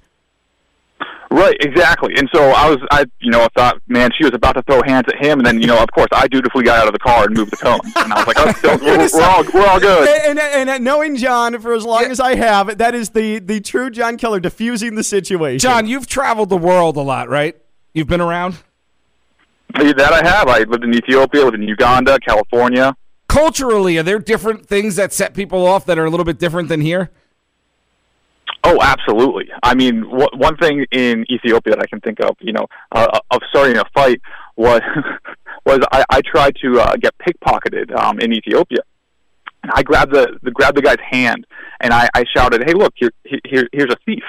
Right, 1.31 1.55
exactly. 1.61 2.13
And 2.17 2.29
so 2.33 2.49
I 2.51 2.69
was, 2.69 2.77
I, 2.91 3.05
you 3.21 3.31
know, 3.31 3.41
I 3.43 3.47
thought, 3.55 3.81
man, 3.87 4.09
she 4.17 4.25
was 4.25 4.33
about 4.33 4.51
to 4.53 4.63
throw 4.63 4.81
hands 4.83 5.05
at 5.07 5.15
him, 5.23 5.39
and 5.39 5.45
then, 5.45 5.61
you 5.61 5.67
know, 5.67 5.81
of 5.81 5.89
course, 5.93 6.09
I 6.11 6.27
dutifully 6.27 6.65
got 6.65 6.79
out 6.79 6.87
of 6.87 6.93
the 6.93 6.99
car 6.99 7.23
and 7.23 7.33
moved 7.33 7.53
the 7.53 7.57
cone, 7.57 7.79
and 7.95 8.11
I 8.11 8.17
was 8.17 8.27
like, 8.27 8.35
oh, 8.37 8.53
don't, 8.61 8.81
we're, 8.83 8.97
we're 8.97 9.23
all, 9.23 9.43
we're 9.53 9.65
all 9.65 9.79
good. 9.79 10.09
And, 10.31 10.37
and, 10.37 10.69
and 10.69 10.83
knowing 10.83 11.15
John 11.15 11.59
for 11.61 11.73
as 11.73 11.85
long 11.85 12.05
as 12.05 12.19
I 12.19 12.35
have, 12.35 12.77
that 12.77 12.93
is 12.93 13.11
the, 13.11 13.39
the 13.39 13.61
true 13.61 13.89
John 13.89 14.17
Keller 14.17 14.39
diffusing 14.39 14.95
the 14.95 15.03
situation. 15.03 15.59
John, 15.59 15.87
you've 15.87 16.05
traveled 16.05 16.49
the 16.49 16.57
world 16.57 16.97
a 16.97 17.01
lot, 17.01 17.29
right? 17.29 17.55
You've 17.93 18.07
been 18.07 18.21
around. 18.21 18.57
That 19.73 20.11
I 20.13 20.27
have. 20.27 20.47
I 20.47 20.59
lived 20.59 20.83
in 20.83 20.93
Ethiopia, 20.93 21.45
lived 21.45 21.55
in 21.55 21.63
Uganda, 21.63 22.19
California. 22.19 22.95
Culturally, 23.27 23.97
are 23.97 24.03
there 24.03 24.19
different 24.19 24.65
things 24.65 24.97
that 24.97 25.13
set 25.13 25.33
people 25.33 25.65
off 25.65 25.85
that 25.85 25.97
are 25.97 26.05
a 26.05 26.09
little 26.09 26.25
bit 26.25 26.39
different 26.39 26.67
than 26.67 26.81
here? 26.81 27.09
Oh, 28.63 28.77
absolutely. 28.81 29.49
I 29.63 29.73
mean, 29.73 30.03
wh- 30.03 30.37
one 30.37 30.55
thing 30.57 30.85
in 30.91 31.25
Ethiopia 31.31 31.73
that 31.73 31.81
I 31.81 31.87
can 31.87 31.99
think 32.01 32.19
of, 32.19 32.35
you 32.39 32.53
know, 32.53 32.67
uh, 32.91 33.19
of 33.31 33.41
starting 33.49 33.77
a 33.77 33.83
fight 33.93 34.21
was 34.55 34.81
was 35.65 35.79
I, 35.91 36.03
I 36.09 36.21
tried 36.21 36.55
to 36.63 36.79
uh, 36.79 36.95
get 36.97 37.13
pickpocketed 37.17 37.95
um, 37.97 38.19
in 38.19 38.33
Ethiopia. 38.33 38.79
And 39.63 39.71
I 39.75 39.83
grabbed 39.83 40.13
the, 40.13 40.39
the 40.41 40.51
grabbed 40.51 40.77
the 40.77 40.81
guy's 40.81 40.97
hand 41.07 41.45
and 41.81 41.93
I, 41.93 42.07
I 42.15 42.23
shouted, 42.35 42.63
"Hey, 42.65 42.73
look, 42.73 42.93
here, 42.95 43.11
here 43.45 43.67
here's 43.73 43.91
a 43.91 43.97
thief!" 44.05 44.23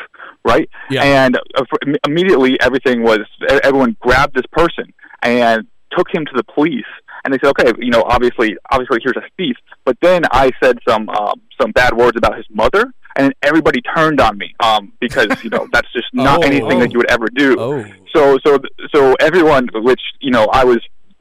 Right? 0.44 0.68
Yeah. 0.90 1.02
And 1.04 1.36
uh, 1.36 1.64
immediately, 2.06 2.60
everything 2.60 3.02
was 3.02 3.20
everyone 3.62 3.96
grabbed 4.00 4.34
this 4.34 4.46
person 4.50 4.92
and 5.22 5.66
took 5.96 6.12
him 6.12 6.24
to 6.26 6.32
the 6.34 6.44
police. 6.44 6.84
And 7.24 7.32
they 7.32 7.38
said, 7.42 7.50
"Okay, 7.50 7.72
you 7.78 7.90
know, 7.90 8.02
obviously, 8.02 8.56
obviously, 8.70 8.98
here's 9.02 9.16
a 9.16 9.28
thief." 9.36 9.56
But 9.84 9.96
then 10.02 10.22
I 10.32 10.50
said 10.62 10.78
some 10.86 11.08
um, 11.08 11.40
some 11.60 11.70
bad 11.72 11.96
words 11.96 12.16
about 12.16 12.36
his 12.36 12.46
mother, 12.50 12.92
and 13.16 13.34
everybody 13.42 13.80
turned 13.82 14.20
on 14.20 14.38
me 14.38 14.54
um, 14.60 14.92
because 15.00 15.28
you 15.42 15.50
know 15.50 15.66
that's 15.72 15.90
just 15.92 16.06
not 16.12 16.38
Oh, 16.42 16.46
anything 16.46 16.78
oh. 16.78 16.80
that 16.80 16.92
you 16.92 16.98
would 16.98 17.10
ever 17.10 17.28
do. 17.28 17.56
Oh. 17.58 17.84
So 18.14 18.38
so 18.44 18.58
so 18.94 19.14
everyone, 19.20 19.68
which 19.74 20.00
you 20.20 20.30
know, 20.30 20.46
I 20.52 20.64
was. 20.64 20.78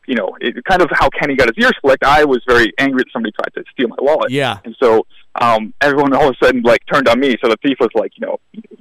You 0.08 0.16
know, 0.16 0.36
it, 0.42 0.56
kind 0.66 0.82
of 0.82 0.90
how 0.92 1.10
Kenny 1.10 1.36
got 1.36 1.48
his 1.48 1.64
ears 1.64 1.78
flicked. 1.80 2.04
I 2.04 2.26
was 2.26 2.42
very 2.46 2.74
angry 2.80 3.04
that 3.04 3.12
somebody 3.14 3.32
tried 3.32 3.54
to 3.54 3.64
steal 3.72 3.88
my 3.88 3.96
wallet. 4.00 4.32
Yeah. 4.32 4.58
And 4.66 4.76
so 4.82 5.06
um, 5.40 5.74
everyone 5.80 6.14
all 6.14 6.28
of 6.28 6.36
a 6.42 6.46
sudden 6.46 6.64
like 6.64 6.82
turned 6.92 7.08
on 7.08 7.20
me. 7.20 7.38
So 7.42 7.50
the 7.50 7.56
thief 7.62 7.78
was 7.80 7.92
like, 7.94 8.12
you 8.18 8.26
know, 8.26 8.40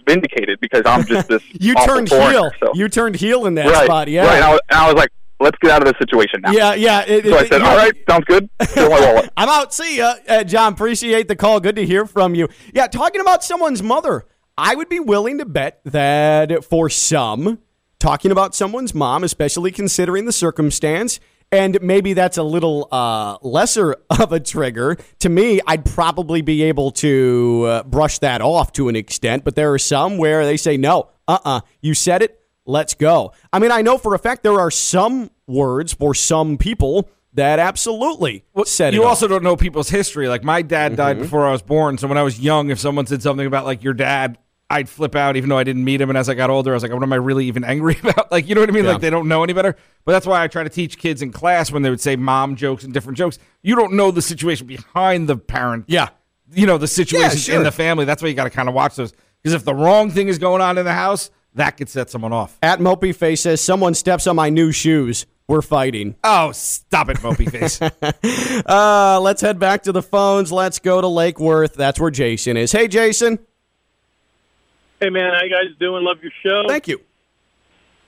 vindicated 0.09 0.59
because 0.61 0.83
I'm 0.87 1.05
just 1.05 1.29
this. 1.29 1.43
You 1.61 1.75
turned 1.75 2.09
heel. 2.09 2.51
So. 2.59 2.73
You 2.75 2.89
turned 2.89 3.17
heel 3.17 3.47
in 3.47 3.55
that 3.57 3.67
right, 3.67 3.85
spot. 3.85 4.09
Yeah. 4.09 4.27
Right. 4.27 4.37
And 4.37 4.45
I, 4.45 4.51
was, 4.51 4.61
and 4.71 4.79
I 4.81 4.87
was 4.87 4.95
like, 4.95 5.11
let's 5.41 5.57
get 5.61 5.71
out 5.73 5.83
of 5.83 5.89
this 5.89 5.99
situation 5.99 6.41
now. 6.43 6.53
Yeah, 6.53 6.75
yeah. 6.75 7.01
it- 7.07 7.25
So 7.25 7.37
I 7.37 7.41
it- 7.43 7.49
said, 7.49 7.61
yeah. 7.63 7.69
all 7.71 7.77
right, 7.77 7.93
sounds 8.09 8.25
good. 8.27 8.49
My 8.77 8.89
wallet. 8.89 9.31
I'm 9.37 9.49
out. 9.49 9.75
See 9.75 9.99
ya, 9.99 10.15
uh, 10.29 10.45
John. 10.45 10.73
Appreciate 10.75 11.29
the 11.29 11.37
call. 11.37 11.61
Good 11.61 11.77
to 11.77 11.87
hear 11.87 12.07
from 12.07 12.35
you. 12.35 12.49
Yeah, 12.75 12.87
talking 12.87 13.21
about 13.21 13.43
someone's 13.43 13.83
mother, 13.83 14.25
I 14.57 14.75
would 14.75 14.89
be 14.89 15.01
willing 15.01 15.39
to 15.39 15.45
bet 15.47 15.81
that 15.87 16.65
for 16.65 16.89
some, 16.91 17.59
talking 17.99 18.31
about 18.31 18.55
someone's 18.55 18.95
mom, 18.95 19.25
especially 19.25 19.71
considering 19.73 20.27
the 20.27 20.33
circumstance, 20.33 21.19
and 21.53 21.81
maybe 21.83 22.13
that's 22.13 22.37
a 22.37 22.43
little 22.43 22.87
uh, 22.93 23.37
lesser 23.43 23.97
of 24.11 24.33
a 24.33 24.39
trigger. 24.41 24.97
To 25.21 25.29
me, 25.29 25.61
I'd 25.67 25.85
probably 25.85 26.43
be 26.43 26.63
able 26.65 26.91
to 26.93 27.65
uh, 27.67 27.83
brush 27.85 28.19
that 28.21 28.41
off 28.41 28.73
to 28.75 28.89
an 28.89 28.97
extent, 28.97 29.45
but 29.45 29.57
there 29.57 29.73
are 29.73 29.79
some 29.79 30.17
where 30.19 30.45
they 30.45 30.57
say, 30.57 30.77
no, 30.77 31.09
uh 31.29 31.39
uh 31.45 31.61
you 31.81 31.95
said 31.95 32.23
it, 32.23 32.40
let's 32.71 32.95
go. 32.95 33.33
I 33.53 33.59
mean, 33.59 33.73
I 33.73 33.83
know 33.83 33.99
for 33.99 34.15
a 34.15 34.19
fact 34.19 34.43
there 34.43 34.59
are 34.59 34.71
some 34.71 35.31
words 35.47 35.93
for 35.93 36.15
some 36.15 36.57
people 36.59 37.09
that 37.35 37.59
absolutely 37.59 38.45
said 38.65 38.93
you 38.93 39.05
also 39.05 39.29
don't 39.29 39.43
know 39.45 39.57
people's 39.57 39.89
history. 39.89 40.29
Like 40.29 40.43
my 40.43 40.63
dad 40.63 40.97
died 40.97 41.17
Mm-hmm. 41.17 41.23
before 41.25 41.47
I 41.47 41.53
was 41.53 41.63
born, 41.63 41.99
so 41.99 42.09
when 42.09 42.19
I 42.19 42.23
was 42.23 42.41
young, 42.41 42.71
if 42.71 42.79
someone 42.81 43.07
said 43.07 43.23
something 43.23 43.47
about 43.47 43.65
like 43.65 43.83
your 43.85 43.95
dad, 43.95 44.39
I'd 44.73 44.89
flip 44.89 45.17
out, 45.17 45.37
even 45.37 45.49
though 45.49 45.59
I 45.59 45.65
didn't 45.65 45.83
meet 45.85 46.01
him. 46.01 46.11
And 46.11 46.17
as 46.19 46.29
I 46.29 46.35
got 46.35 46.49
older, 46.49 46.71
I 46.71 46.75
was 46.75 46.85
like, 46.85 46.93
what 46.93 47.03
am 47.03 47.13
I 47.13 47.17
really 47.17 47.47
even 47.47 47.65
angry 47.65 47.97
about? 48.03 48.31
Like, 48.31 48.49
you 48.49 48.55
know 48.55 48.61
what 48.61 48.71
I 48.71 48.73
mean? 48.73 48.85
Yeah. 48.85 48.93
Like 48.93 49.01
they 49.01 49.11
don't 49.11 49.27
know 49.27 49.43
any 49.43 49.53
better. 49.53 49.75
But 50.05 50.13
that's 50.13 50.27
why 50.27 50.43
I 50.43 50.47
try 50.49 50.63
to 50.63 50.69
teach 50.71 50.97
kids 50.97 51.23
in 51.23 51.33
class 51.33 51.73
when 51.73 51.83
they 51.83 51.91
would 51.91 52.01
say 52.01 52.15
mom 52.17 52.55
jokes 52.57 52.85
and 52.85 52.95
different 52.95 53.19
jokes. 53.19 53.39
You 53.63 53.75
don't 53.75 53.95
know 53.95 54.11
the 54.13 54.23
situation 54.23 54.67
behind 54.69 55.29
the 55.29 55.37
parent. 55.37 55.87
Yeah. 55.89 56.11
You 56.53 56.67
know 56.67 56.79
the 56.79 56.89
situation 56.89 57.39
sure. 57.39 57.57
in 57.57 57.63
the 57.65 57.73
family. 57.73 58.05
That's 58.05 58.23
why 58.23 58.29
you 58.29 58.35
got 58.35 58.45
to 58.45 58.51
kind 58.51 58.69
of 58.69 58.75
watch 58.75 58.95
those. 58.97 59.13
Because 59.43 59.55
if 59.55 59.65
the 59.65 59.75
wrong 59.75 60.11
thing 60.11 60.29
is 60.29 60.39
going 60.39 60.63
on 60.63 60.79
in 60.79 60.85
the 60.85 60.93
house, 60.93 61.31
that 61.55 61.77
could 61.77 61.89
set 61.89 62.11
someone 62.11 62.33
off. 62.33 62.59
At 62.63 62.79
Mopey 62.79 63.15
Face 63.15 63.43
says, 63.43 63.61
someone 63.61 63.95
steps 63.95 64.27
on 64.27 64.37
my 64.37 64.51
new 64.51 64.73
shoes. 64.73 65.27
We're 65.49 65.63
fighting. 65.63 66.15
Oh, 66.23 66.53
stop 66.53 67.09
it, 67.09 67.17
mopey 67.19 67.51
face. 67.51 67.81
Uh, 68.67 69.19
let's 69.21 69.41
head 69.41 69.59
back 69.59 69.83
to 69.83 69.91
the 69.93 70.03
phones. 70.03 70.53
Let's 70.53 70.79
go 70.79 71.01
to 71.01 71.09
Lake 71.09 71.41
Worth. 71.41 71.75
That's 71.75 71.99
where 71.99 72.11
Jason 72.11 72.57
is. 72.57 72.71
Hey, 72.71 72.87
Jason. 72.87 73.39
Hey 75.01 75.09
man, 75.09 75.33
how 75.33 75.43
you 75.43 75.51
guys 75.51 75.75
doing? 75.81 76.05
Love 76.05 76.19
your 76.23 76.31
show. 76.45 76.69
Thank 76.69 76.87
you. 76.87 77.01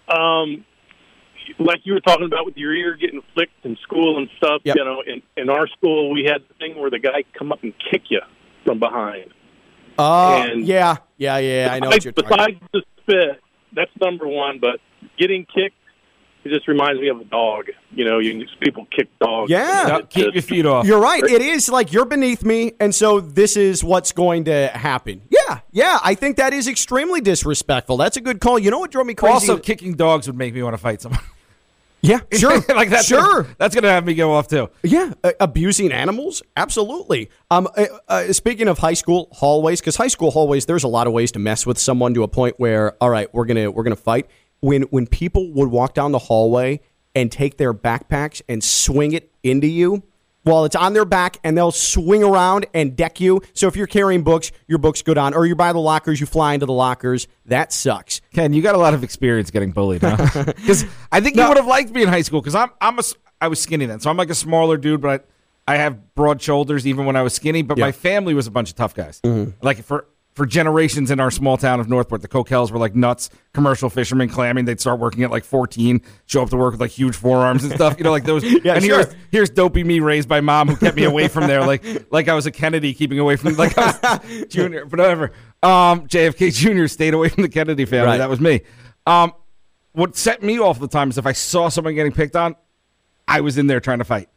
Um, 0.09 0.65
like 1.59 1.81
you 1.85 1.95
were 1.95 2.01
talking 2.01 2.27
about 2.27 2.45
with 2.45 2.57
your 2.59 2.75
ear 2.75 2.95
getting 2.95 3.23
flicked 3.33 3.65
in 3.65 3.77
school 3.83 4.19
and 4.19 4.29
stuff. 4.37 4.61
Yep. 4.65 4.77
You 4.77 4.85
know, 4.85 5.03
in 5.07 5.23
in 5.37 5.49
our 5.49 5.67
school 5.69 6.11
we 6.11 6.25
had 6.25 6.43
the 6.47 6.55
thing 6.55 6.79
where 6.79 6.91
the 6.91 6.99
guy 6.99 7.25
come 7.33 7.51
up 7.51 7.63
and 7.63 7.73
kick 7.91 8.03
you 8.11 8.21
from 8.65 8.79
behind. 8.79 9.33
Uh, 9.99 10.49
yeah, 10.57 10.99
yeah, 11.23 11.39
yeah. 11.39 11.69
I 11.73 11.79
know 11.79 11.89
what 11.89 12.05
you're 12.05 12.13
besides, 12.13 12.33
about. 12.35 12.49
besides 12.49 12.61
the 12.73 12.83
spit, 13.03 13.41
that's 13.75 13.91
number 14.01 14.27
one. 14.27 14.59
But 14.61 14.81
getting 15.19 15.45
kicked, 15.47 15.77
it 16.45 16.49
just 16.49 16.67
reminds 16.67 17.01
me 17.01 17.09
of 17.09 17.21
a 17.21 17.25
dog. 17.25 17.67
You 17.93 18.05
know, 18.05 18.19
you 18.19 18.45
people 18.61 18.87
kick 18.95 19.09
dogs. 19.21 19.51
Yeah. 19.51 19.99
It 19.99 20.11
Keep 20.11 20.25
just- 20.25 20.35
your 20.35 20.43
feet 20.43 20.67
off. 20.67 20.87
You're 20.87 21.01
right. 21.01 21.23
It 21.23 21.41
is 21.43 21.69
like 21.69 21.93
you're 21.93 22.05
beneath 22.05 22.45
me, 22.45 22.73
and 22.81 22.95
so 22.95 23.21
this 23.21 23.57
is 23.57 23.85
what's 23.85 24.13
going 24.13 24.45
to 24.47 24.69
happen. 24.69 25.23
Yeah, 25.31 25.61
yeah. 25.71 25.99
I 26.03 26.15
think 26.15 26.37
that 26.39 26.53
is 26.53 26.67
extremely 26.69 27.21
disrespectful. 27.21 27.97
That's 27.97 28.17
a 28.17 28.21
good 28.21 28.41
call. 28.41 28.59
You 28.59 28.71
know 28.71 28.81
what 28.81 28.91
drove 28.91 29.07
me 29.07 29.15
crazy? 29.15 29.33
Also, 29.35 29.59
kicking 29.59 29.95
dogs 29.95 30.27
would 30.27 30.37
make 30.37 30.53
me 30.55 30.63
want 30.63 30.75
to 30.75 30.79
fight 30.79 31.01
someone. 31.01 31.21
yeah, 32.03 32.21
sure, 32.33 32.61
like 32.69 32.91
that's 32.91 33.07
sure. 33.07 33.43
Gonna, 33.43 33.57
that's 33.59 33.75
gonna 33.75 33.88
have 33.88 34.05
me 34.05 34.15
go 34.15 34.33
off 34.33 34.49
too. 34.49 34.69
Yeah, 34.83 35.12
uh, 35.23 35.33
abusing 35.38 35.93
animals, 35.93 36.43
absolutely. 36.57 37.31
Um, 37.51 37.69
uh, 37.77 37.87
uh, 38.09 38.33
speaking 38.33 38.69
of 38.69 38.79
high 38.79 38.95
school 38.95 39.29
hallways, 39.33 39.81
because 39.81 39.97
high 39.97 40.09
school 40.09 40.33
hallways, 40.33 40.67
there's 40.67 40.85
a 40.85 40.88
lot 40.88 41.07
of 41.07 41.12
ways 41.12 41.33
to 41.33 41.38
mess 41.38 41.65
with 41.65 41.79
someone 41.79 42.12
to 42.15 42.25
a 42.25 42.29
point 42.29 42.57
where, 42.59 42.97
all 43.01 43.09
right, 43.09 43.33
we're 43.33 43.47
gonna 43.47 43.71
we're 43.71 43.85
gonna 43.85 43.97
fight. 43.97 44.29
When 44.61 44.83
when 44.83 45.07
people 45.07 45.53
would 45.53 45.69
walk 45.69 45.95
down 45.95 46.12
the 46.12 46.19
hallway 46.19 46.81
and 47.15 47.31
take 47.31 47.57
their 47.57 47.73
backpacks 47.73 48.43
and 48.49 48.65
swing 48.65 49.12
it 49.12 49.31
into 49.43 49.67
you 49.69 50.03
while 50.45 50.65
it's 50.65 50.77
on 50.77 50.93
their 50.93 51.05
back, 51.05 51.39
and 51.45 51.57
they'll 51.57 51.71
swing 51.71 52.23
around 52.25 52.67
and 52.75 52.97
deck 52.97 53.21
you. 53.21 53.41
So 53.53 53.69
if 53.69 53.77
you're 53.77 53.87
carrying 53.87 54.23
books, 54.23 54.51
your 54.67 54.79
books 54.79 55.03
go 55.03 55.15
down, 55.15 55.35
or 55.35 55.47
you're 55.47 55.57
by 55.57 55.73
the 55.73 55.79
lockers, 55.79 56.21
you 56.21 56.27
fly 56.27 56.55
into 56.55 56.67
the 56.67 56.73
lockers. 56.73 57.29
That 57.47 57.73
sucks. 57.73 58.21
Ken, 58.35 58.53
you 58.53 58.63
got 58.63 58.75
a 58.75 58.79
lot 58.79 58.95
of 58.95 59.05
experience 59.05 59.51
getting 59.51 59.71
bullied, 59.71 60.03
huh? 60.03 60.17
Because 60.57 60.85
I 61.11 61.21
think 61.21 61.37
you 61.37 61.47
would 61.47 61.57
have 61.57 61.67
liked 61.67 61.91
me 61.93 62.03
in 62.03 62.09
high 62.09 62.23
school. 62.23 62.41
Because 62.41 62.55
I'm 62.55 62.71
I'm 62.81 62.99
a 62.99 63.03
I 63.41 63.49
was 63.49 63.61
skinny 63.61 63.87
then, 63.87 64.01
so 64.01 64.11
I'm 64.11 64.17
like 64.17 64.31
a 64.31 64.35
smaller 64.35 64.77
dude, 64.77 65.01
but 65.01 65.27
I, 65.67 65.75
I 65.75 65.77
have 65.79 66.15
broad 66.15 66.41
shoulders 66.43 66.87
even 66.87 67.07
when 67.07 67.17
I 67.17 67.23
was 67.23 67.35
skinny. 67.35 67.63
But 67.63 67.79
Yeah. 67.79 67.87
my 67.87 67.93
family 67.93 68.35
was 68.35 68.47
a 68.47 68.51
bunch 68.51 68.71
of 68.71 68.77
tough 68.77 68.95
guys. 68.95 69.21
Mm-hmm. 69.23 69.51
Like 69.65 69.83
for 69.85 70.07
for 70.35 70.47
generations 70.47 71.11
in 71.11 71.21
our 71.21 71.31
small 71.31 71.57
town 71.57 71.79
of 71.79 71.88
Northport. 71.88 72.23
The 72.23 72.29
Coquels 72.29 72.73
were 72.73 72.79
like 72.79 72.95
nuts, 72.95 73.29
commercial 73.53 73.90
fishermen 73.90 74.29
clamming. 74.29 74.64
They'd 74.64 74.81
start 74.81 74.99
working 74.99 75.25
at 75.25 75.31
like 75.31 75.45
14, 75.45 76.01
show 76.27 76.42
up 76.42 76.51
to 76.51 76.57
work 76.57 76.73
with 76.73 76.81
like 76.81 76.90
huge 76.90 77.16
forearms 77.16 77.64
and 77.64 77.73
stuff. 77.73 77.97
You 77.99 78.05
know, 78.05 78.11
like 78.11 78.25
those. 78.25 78.42
Yeah, 78.62 78.75
and 78.75 78.85
sure. 78.85 78.97
here's 78.99 79.14
here's 79.31 79.51
dopey 79.51 79.83
me 79.83 79.99
raised 80.01 80.29
by 80.29 80.40
mom 80.40 80.68
who 80.68 80.77
kept 80.77 80.97
me 80.97 81.05
away 81.05 81.27
from 81.27 81.47
there, 81.49 81.66
like 81.66 81.85
like 82.12 82.29
I 82.29 82.35
was 82.35 82.47
a 82.47 82.51
Kennedy 82.53 82.95
keeping 82.95 83.18
away 83.18 83.37
from 83.37 83.57
like 83.57 83.77
I 83.77 84.21
was 84.23 84.47
junior, 84.49 84.85
but 84.85 85.01
whatever. 85.01 85.33
Um, 85.62 86.07
JFK 86.07 86.53
Jr. 86.53 86.87
stayed 86.87 87.14
away 87.14 87.29
from 87.29 87.42
the 87.42 87.49
Kennedy 87.49 87.85
family. 87.85 88.07
Right. 88.07 88.18
That 88.18 88.31
was 88.31 88.40
me. 88.40 88.62
Um, 89.07 89.33
what 89.92 90.16
set 90.16 90.42
me 90.42 90.59
off 90.61 90.79
the 90.79 90.88
time 90.88 91.11
is 91.11 91.18
if 91.18 91.27
I 91.27 91.33
saw 91.33 91.68
someone 91.68 91.95
getting 91.95 92.12
picked 92.12 92.37
on, 92.37 92.55
I 93.27 93.40
was 93.40 93.59
in 93.59 93.66
there 93.66 93.81
trying 93.81 93.99
to 93.99 94.05
fight 94.05 94.29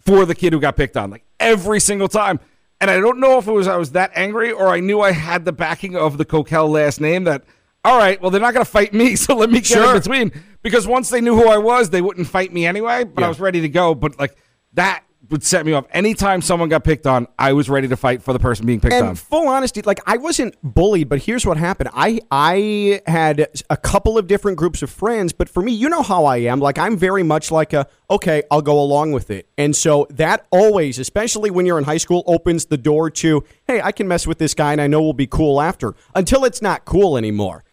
for 0.00 0.26
the 0.26 0.34
kid 0.34 0.52
who 0.52 0.60
got 0.60 0.76
picked 0.76 0.96
on, 0.96 1.10
like 1.10 1.24
every 1.40 1.80
single 1.80 2.08
time. 2.08 2.40
And 2.82 2.90
I 2.90 2.98
don't 2.98 3.20
know 3.20 3.38
if 3.38 3.46
it 3.46 3.52
was 3.52 3.68
I 3.68 3.76
was 3.76 3.92
that 3.92 4.10
angry 4.16 4.50
or 4.50 4.66
I 4.68 4.80
knew 4.80 5.00
I 5.00 5.12
had 5.12 5.44
the 5.44 5.52
backing 5.52 5.94
of 5.96 6.18
the 6.18 6.24
Kokell 6.24 6.68
last 6.68 7.00
name 7.00 7.22
that, 7.24 7.44
all 7.84 7.96
right, 7.96 8.20
well, 8.20 8.32
they're 8.32 8.40
not 8.40 8.54
going 8.54 8.64
to 8.66 8.70
fight 8.70 8.92
me, 8.92 9.14
so 9.24 9.36
let 9.36 9.50
me 9.50 9.60
get 9.60 9.66
Sure. 9.68 9.92
in 9.94 9.98
between. 10.00 10.32
Because 10.62 10.84
once 10.84 11.08
they 11.08 11.20
knew 11.20 11.36
who 11.36 11.48
I 11.48 11.58
was, 11.58 11.90
they 11.90 12.02
wouldn't 12.02 12.26
fight 12.26 12.52
me 12.52 12.66
anyway, 12.66 13.04
but 13.04 13.22
I 13.22 13.28
was 13.28 13.38
ready 13.38 13.60
to 13.60 13.68
go. 13.68 13.94
But 13.94 14.18
like 14.18 14.36
that 14.72 15.04
would 15.30 15.42
set 15.42 15.64
me 15.64 15.72
off. 15.72 15.86
Anytime 15.90 16.42
someone 16.42 16.68
got 16.68 16.84
picked 16.84 17.06
on, 17.06 17.26
I 17.38 17.52
was 17.52 17.70
ready 17.70 17.88
to 17.88 17.96
fight 17.96 18.22
for 18.22 18.32
the 18.32 18.38
person 18.38 18.66
being 18.66 18.80
picked 18.80 18.94
and 18.94 19.08
on. 19.08 19.14
full 19.14 19.48
honesty, 19.48 19.82
like 19.82 20.00
I 20.06 20.16
wasn't 20.16 20.56
bullied, 20.62 21.08
but 21.08 21.22
here's 21.22 21.46
what 21.46 21.56
happened. 21.56 21.90
I 21.94 22.20
I 22.30 23.00
had 23.06 23.48
a 23.70 23.76
couple 23.76 24.18
of 24.18 24.26
different 24.26 24.58
groups 24.58 24.82
of 24.82 24.90
friends, 24.90 25.32
but 25.32 25.48
for 25.48 25.62
me, 25.62 25.72
you 25.72 25.88
know 25.88 26.02
how 26.02 26.24
I 26.24 26.38
am. 26.38 26.60
Like 26.60 26.78
I'm 26.78 26.96
very 26.96 27.22
much 27.22 27.50
like 27.50 27.72
a 27.72 27.86
okay, 28.10 28.42
I'll 28.50 28.62
go 28.62 28.80
along 28.80 29.12
with 29.12 29.30
it. 29.30 29.48
And 29.56 29.74
so 29.74 30.06
that 30.10 30.46
always, 30.50 30.98
especially 30.98 31.50
when 31.50 31.66
you're 31.66 31.78
in 31.78 31.84
high 31.84 31.96
school, 31.96 32.24
opens 32.26 32.66
the 32.66 32.76
door 32.76 33.10
to, 33.10 33.44
hey, 33.66 33.80
I 33.80 33.92
can 33.92 34.06
mess 34.08 34.26
with 34.26 34.38
this 34.38 34.54
guy 34.54 34.72
and 34.72 34.80
I 34.80 34.86
know 34.86 35.00
we'll 35.00 35.12
be 35.12 35.26
cool 35.26 35.60
after. 35.60 35.94
Until 36.14 36.44
it's 36.44 36.60
not 36.60 36.84
cool 36.84 37.16
anymore. 37.16 37.64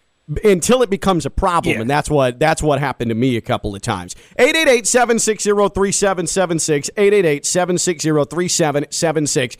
Until 0.44 0.82
it 0.84 0.90
becomes 0.90 1.26
a 1.26 1.30
problem, 1.30 1.76
Yeah. 1.76 1.82
and 1.82 1.90
that's 1.90 2.10
what 2.10 2.40
that's 2.40 2.62
what 2.62 2.80
happened 2.80 3.10
to 3.10 3.16
me 3.16 3.36
a 3.36 3.42
couple 3.42 3.76
of 3.76 3.82
times. 3.82 4.16
888-760-3776, 4.38 6.90
888-760-3776 6.96 9.58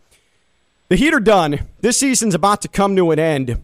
the 0.89 0.95
Heat 0.95 1.13
are 1.13 1.19
done. 1.19 1.67
This 1.81 1.97
season's 1.97 2.33
about 2.35 2.61
to 2.63 2.67
come 2.67 2.95
to 2.95 3.11
an 3.11 3.19
end. 3.19 3.63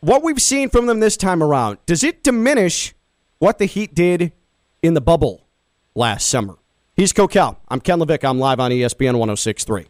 What 0.00 0.22
we've 0.22 0.40
seen 0.42 0.68
from 0.68 0.86
them 0.86 1.00
this 1.00 1.16
time 1.16 1.42
around, 1.42 1.78
does 1.86 2.02
it 2.04 2.22
diminish 2.24 2.94
what 3.38 3.58
the 3.58 3.66
Heat 3.66 3.94
did 3.94 4.32
in 4.82 4.94
the 4.94 5.00
bubble 5.00 5.46
last 5.94 6.28
summer? 6.28 6.56
He's 6.94 7.12
Kokell. 7.12 7.56
I'm 7.68 7.80
Ken 7.80 8.00
LaVicka. 8.00 8.28
I'm 8.28 8.38
live 8.38 8.60
on 8.60 8.70
ESPN 8.70 9.14
1063. 9.14 9.86